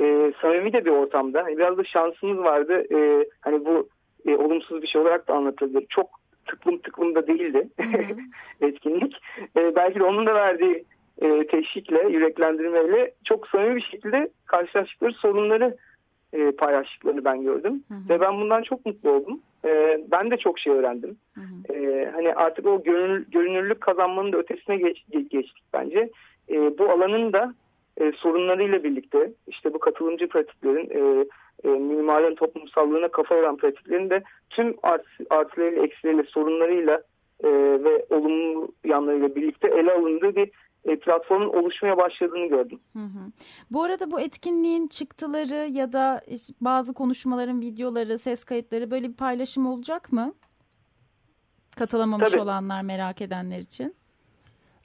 [0.00, 2.84] e, samimi de bir ortamda hani biraz da şansımız vardı.
[2.94, 3.88] E, hani bu
[4.26, 5.84] e, olumsuz bir şey olarak da anlatılır.
[5.88, 6.17] Çok
[6.50, 7.68] tıklım tıklım da değildi
[8.60, 9.16] etkinlik.
[9.56, 10.84] E, belki de onun da verdiği
[11.22, 15.76] e, teşvikle, yüreklendirmeyle çok samimi bir şekilde karşılaştıkları sorunları
[16.32, 17.84] e, paylaştıklarını ben gördüm.
[17.88, 18.08] Hı hı.
[18.08, 19.40] Ve ben bundan çok mutlu oldum.
[19.64, 21.16] E, ben de çok şey öğrendim.
[21.34, 21.74] Hı hı.
[21.74, 26.10] E, hani artık o görünür, görünürlük kazanmanın da ötesine geç, geçtik bence.
[26.50, 27.54] E, bu alanın da
[28.00, 31.24] e, sorunlarıyla birlikte işte bu katılımcı pratiklerin e,
[31.64, 37.02] e, mimarların toplumsallığına kafa yoran pratiklerin de tüm art, artılarıyla eksileriyle sorunlarıyla
[37.44, 37.48] e,
[37.84, 40.50] ve olumlu yanlarıyla birlikte ele alındığı bir
[40.84, 42.80] e, platformun oluşmaya başladığını gördüm.
[42.92, 43.32] Hı hı.
[43.70, 46.20] Bu arada bu etkinliğin çıktıları ya da
[46.60, 50.34] bazı konuşmaların videoları, ses kayıtları böyle bir paylaşım olacak mı?
[51.76, 52.40] Katılamamış Tabii.
[52.40, 53.94] olanlar merak edenler için.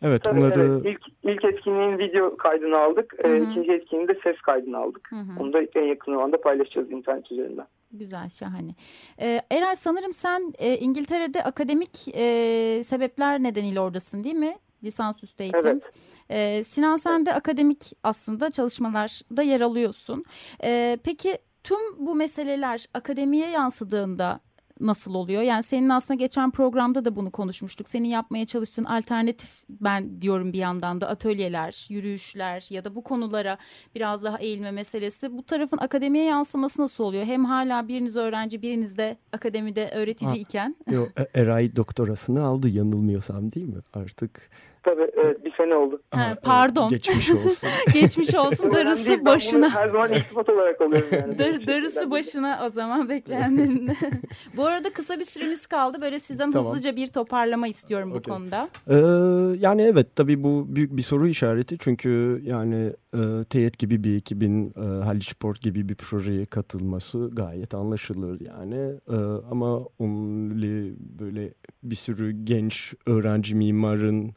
[0.04, 0.82] Evet Tabii, onları...
[0.84, 0.86] Evet.
[0.86, 3.14] İlk, ilk etkinliğin video kaydını aldık.
[3.22, 3.48] Hı -hı.
[3.48, 5.08] E, ikinci etkinliğin de ses kaydını aldık.
[5.12, 5.40] Hı -hı.
[5.40, 7.68] Onu da en yakın zamanda paylaşacağız internet üzerinden.
[7.92, 8.76] Güzel, şahane.
[9.22, 14.56] Ee, Eray sanırım sen e, İngiltere'de akademik e, sebepler nedeniyle oradasın değil mi?
[14.84, 15.62] Lisansüstü eğitim.
[15.66, 15.84] Evet.
[16.30, 20.24] Ee, Sinan sen de akademik aslında çalışmalarda yer alıyorsun.
[20.64, 24.40] Ee, peki tüm bu meseleler akademiye yansıdığında
[24.84, 25.42] nasıl oluyor?
[25.42, 27.90] Yani senin aslında geçen programda da bunu konuşmuştuk.
[27.90, 33.58] Senin yapmaya çalıştığın alternatif ben diyorum bir yandan da atölyeler, yürüyüşler ya da bu konulara
[33.96, 35.38] biraz daha eğilme meselesi.
[35.38, 37.26] Bu tarafın akademiye yansıması nasıl oluyor?
[37.26, 40.76] Hem hala biriniz öğrenci biriniz de akademide öğretici iken.
[41.18, 44.50] E, Eray doktorasını aldı yanılmıyorsam değil mi artık?
[44.84, 46.02] Tabii evet bir sene oldu.
[46.12, 46.90] Ha, pardon.
[46.90, 47.70] Geçmiş olsun.
[47.94, 48.72] Geçmiş olsun.
[48.72, 49.70] darısı başına.
[49.70, 51.38] Her zaman iltifat olarak alıyorum yani.
[51.40, 53.96] Dar, darısı başına o zaman bekleyenlerin de.
[54.58, 56.02] bu arada kısa bir süremiz kaldı.
[56.02, 56.68] Böyle sizden tamam.
[56.72, 58.34] hızlıca bir toparlama istiyorum bu okay.
[58.34, 58.70] konuda.
[58.88, 58.96] Ee,
[59.60, 61.78] yani evet tabii bu büyük bir soru işareti.
[61.80, 68.42] Çünkü yani e, TET gibi bir ekibin e, Haliçport gibi bir projeye katılması gayet anlaşılır
[68.42, 68.94] yani.
[69.10, 69.16] E,
[69.52, 71.54] ama only böyle
[71.84, 74.34] bir sürü genç öğrenci mimarın e,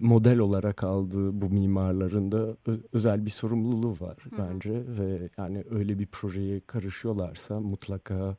[0.00, 2.56] model olarak aldığı bu mimarların da
[2.92, 4.36] özel bir sorumluluğu var Hı.
[4.38, 8.36] bence ve yani öyle bir projeye karışıyorlarsa mutlaka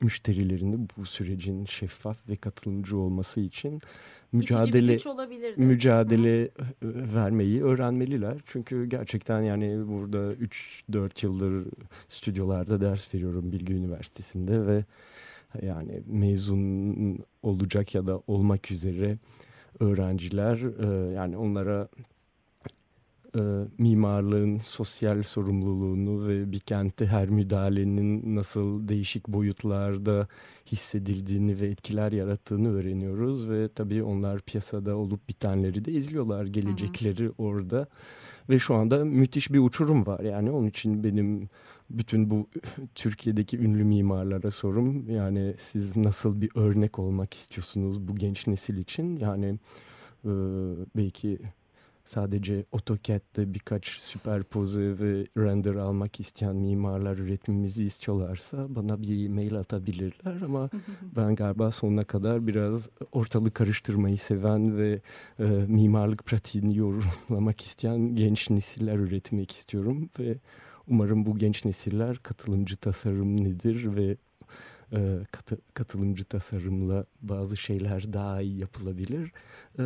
[0.00, 3.80] müşterilerini bu sürecin şeffaf ve katılımcı olması için
[4.32, 4.98] mücadele
[5.56, 7.14] mücadele Hı.
[7.14, 8.36] vermeyi öğrenmeliler.
[8.46, 10.34] Çünkü gerçekten yani burada
[10.90, 11.66] 3-4 yıldır
[12.08, 14.84] stüdyolarda ders veriyorum Bilgi Üniversitesi'nde ve
[15.62, 19.18] yani mezun olacak ya da olmak üzere
[19.80, 21.88] öğrenciler e, yani onlara
[23.36, 23.40] e,
[23.78, 30.28] mimarlığın sosyal sorumluluğunu ve bir kentte her müdahalenin nasıl değişik boyutlarda
[30.72, 37.28] hissedildiğini ve etkiler yarattığını öğreniyoruz ve tabii onlar piyasada olup bitenleri de izliyorlar gelecekleri hı
[37.28, 37.32] hı.
[37.38, 37.86] orada
[38.50, 41.48] ve şu anda müthiş bir uçurum var yani onun için benim
[41.90, 42.48] bütün bu
[42.94, 45.10] Türkiye'deki ünlü mimarlara sorum.
[45.10, 49.16] Yani siz nasıl bir örnek olmak istiyorsunuz bu genç nesil için?
[49.16, 49.58] Yani
[50.24, 50.30] e,
[50.96, 51.38] belki
[52.04, 60.42] sadece AutoCAD'de birkaç süperpoze ve render almak isteyen mimarlar üretmemizi istiyorlarsa bana bir mail atabilirler
[60.42, 60.70] ama
[61.16, 65.00] ben galiba sonuna kadar biraz ortalık karıştırmayı seven ve
[65.38, 70.36] e, mimarlık pratiğini yorumlamak isteyen genç nesiller üretmek istiyorum ve
[70.88, 74.16] Umarım bu genç nesiller katılımcı tasarım nedir ve
[74.92, 79.32] e, katı, katılımcı tasarımla bazı şeyler daha iyi yapılabilir
[79.78, 79.82] e,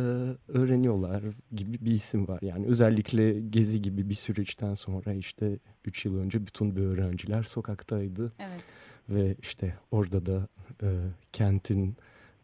[0.47, 1.23] öğreniyorlar
[1.55, 2.39] gibi bir isim var.
[2.41, 8.33] Yani özellikle Gezi gibi bir süreçten sonra işte 3 yıl önce bütün bir öğrenciler sokaktaydı.
[8.39, 8.63] Evet.
[9.09, 10.47] Ve işte orada da
[10.83, 10.87] e,
[11.33, 11.97] kentin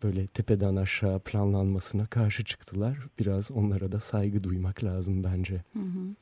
[0.03, 2.97] böyle tepeden aşağı planlanmasına karşı çıktılar.
[3.19, 5.63] Biraz onlara da saygı duymak lazım bence.
[5.73, 6.15] Hı hı.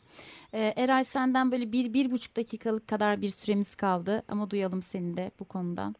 [0.54, 5.18] Ee, Eray senden böyle bir, bir buçuk dakikalık kadar bir süremiz kaldı ama duyalım seni
[5.18, 5.94] de bu konuda.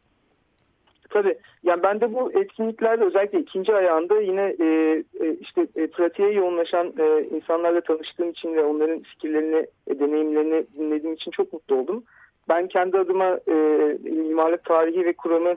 [1.10, 1.38] Tabii.
[1.64, 4.66] Yani ben de bu etkinliklerde özellikle ikinci ayağında yine e,
[5.20, 11.14] e, işte e, pratiğe yoğunlaşan e, insanlarla tanıştığım için ve onların fikirlerini, e, deneyimlerini dinlediğim
[11.14, 12.04] için çok mutlu oldum.
[12.50, 13.54] Ben kendi adıma e,
[14.04, 15.56] mimarlık tarihi ve kuramı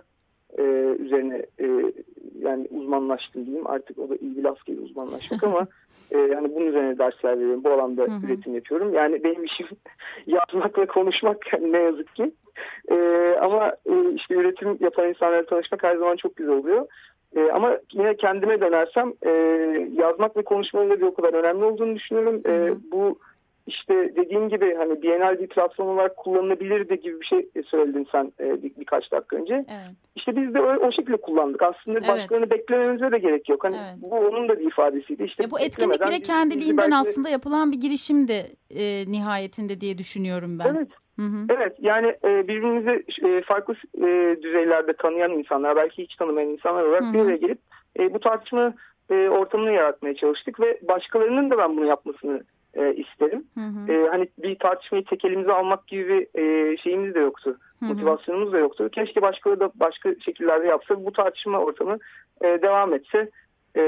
[0.58, 0.62] e,
[0.98, 1.92] üzerine e,
[2.38, 3.66] yani uzmanlaştım diyeyim.
[3.66, 5.66] Artık o da laf değil uzmanlaşmak ama
[6.10, 7.64] e, yani bunun üzerine dersler veriyorum.
[7.64, 8.26] Bu alanda hı hı.
[8.26, 8.94] üretim yapıyorum.
[8.94, 9.66] Yani benim işim
[10.26, 12.32] yazmak ve konuşmak yani ne yazık ki.
[12.90, 12.96] E,
[13.42, 16.86] ama e, işte üretim yapan insanlarla tanışmak her zaman çok güzel oluyor.
[17.36, 19.30] E, ama yine kendime dönersem e,
[19.92, 22.42] yazmak ve konuşmanın da bir o kadar önemli olduğunu düşünüyorum.
[22.46, 23.18] E, bu
[23.66, 28.62] işte dediğim gibi hani Bienal bir platform olarak kullanılabilirdi gibi bir şey söyledin sen e,
[28.62, 29.54] bir, birkaç dakika önce.
[29.54, 29.90] Evet.
[30.16, 31.62] İşte biz de o, o şekilde kullandık.
[31.62, 32.08] Aslında evet.
[32.08, 33.64] başkalarını beklememize de gerek yok.
[33.64, 33.94] Hani evet.
[34.02, 35.22] bu onun da bir ifadesiydi.
[35.22, 37.08] İşte ya bu etkinlik bile kendiliğinden belki...
[37.08, 40.74] aslında yapılan bir girişimdi e, nihayetinde diye düşünüyorum ben.
[40.74, 40.88] Evet.
[41.16, 41.46] Hı hı.
[41.48, 47.02] Evet yani e, birbirimizi e, farklı e, düzeylerde tanıyan insanlar belki hiç tanımayan insanlar olarak
[47.02, 47.12] hı hı.
[47.12, 47.58] bir araya gelip
[47.98, 48.74] e, bu tartışma
[49.10, 52.42] e, ortamını yaratmaya çalıştık ve başkalarının da ben bunu yapmasını
[52.76, 53.44] e, isterim.
[53.54, 53.92] Hı hı.
[53.92, 57.56] E, hani bir tartışmayı tek elimize almak gibi bir e, şeyimiz de yoktu.
[57.80, 57.88] Hı hı.
[57.88, 58.88] Motivasyonumuz da yoktu.
[58.92, 61.98] Keşke başkaları da başka şekillerde yapsa bu tartışma ortamı
[62.44, 63.30] e, devam etse.
[63.76, 63.82] E,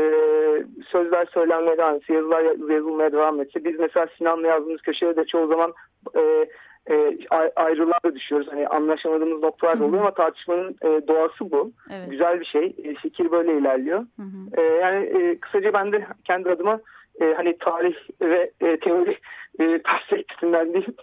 [0.91, 3.65] sözler söylenmeye devam etse, yazılar yazılmaya devam etse.
[3.65, 5.73] Biz mesela Sinan'la yazdığımız köşede de çoğu zaman
[6.17, 6.49] e,
[6.91, 7.17] e,
[7.57, 8.49] ayrılığa da düşüyoruz.
[8.51, 11.73] Hani anlaşamadığımız noktalar da oluyor ama tartışmanın e, doğası bu.
[11.91, 12.11] Evet.
[12.11, 12.77] Güzel bir şey.
[12.85, 13.99] E, fikir böyle ilerliyor.
[13.99, 14.61] Hı hı.
[14.61, 16.81] E, yani e, kısaca ben de kendi adıma
[17.21, 19.19] e, hani tarih ve e, teori
[19.61, 20.97] e, perspektifinden değil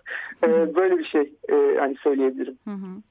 [0.44, 2.58] e, böyle bir şey e, hani söyleyebilirim.
[2.66, 3.02] Hı hı.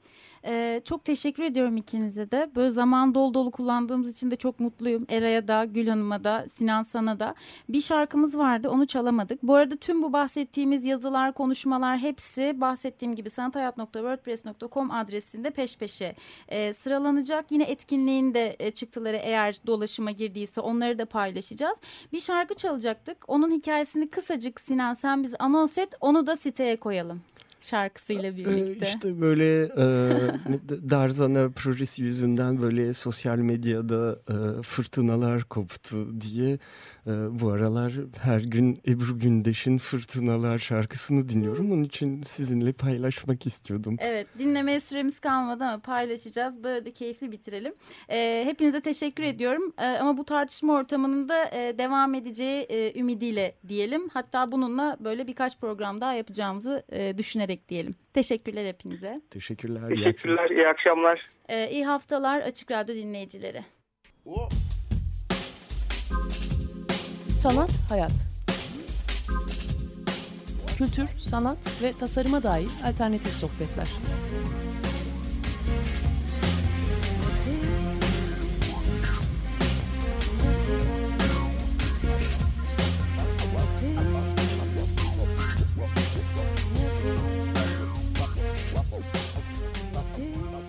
[0.46, 2.50] Ee, çok teşekkür ediyorum ikinize de.
[2.56, 5.06] Böyle zaman dolu dolu kullandığımız için de çok mutluyum.
[5.08, 7.34] Era'ya da, Gül Hanım'a da, Sinan San'a da.
[7.68, 9.42] Bir şarkımız vardı onu çalamadık.
[9.42, 16.14] Bu arada tüm bu bahsettiğimiz yazılar, konuşmalar hepsi bahsettiğim gibi sanathayat.wordpress.com adresinde peş peşe
[16.48, 17.52] e, sıralanacak.
[17.52, 21.78] Yine etkinliğin de e, çıktıları eğer dolaşıma girdiyse onları da paylaşacağız.
[22.12, 23.24] Bir şarkı çalacaktık.
[23.28, 27.20] Onun hikayesini kısacık Sinan sen bize anons et onu da siteye koyalım
[27.64, 28.86] şarkısıyla ee, birlikte.
[28.86, 36.58] İşte böyle e, Darzana projesi yüzünden böyle sosyal medyada e, fırtınalar koptu diye
[37.06, 37.10] e,
[37.40, 37.92] bu aralar
[38.22, 41.72] her gün Ebru Gündeş'in Fırtınalar şarkısını dinliyorum.
[41.72, 43.96] Onun için sizinle paylaşmak istiyordum.
[44.00, 46.64] Evet dinlemeye süremiz kalmadı ama paylaşacağız.
[46.64, 47.74] Böyle de keyifli bitirelim.
[48.08, 49.72] E, hepinize teşekkür ediyorum.
[49.78, 54.08] E, ama bu tartışma ortamının da e, devam edeceği e, ümidiyle diyelim.
[54.08, 57.94] Hatta bununla böyle birkaç program daha yapacağımızı e, düşünerek diyelim.
[58.14, 59.20] Teşekkürler hepinize.
[59.30, 59.88] Teşekkürler.
[59.88, 60.50] Teşekkürler.
[60.50, 61.30] İyi akşamlar.
[61.48, 63.64] E, iyi haftalar Açık Radyo dinleyicileri.
[64.26, 64.48] Oh.
[67.28, 68.12] Sanat, hayat.
[70.78, 73.88] Kültür, sanat ve tasarıma dair alternatif sohbetler.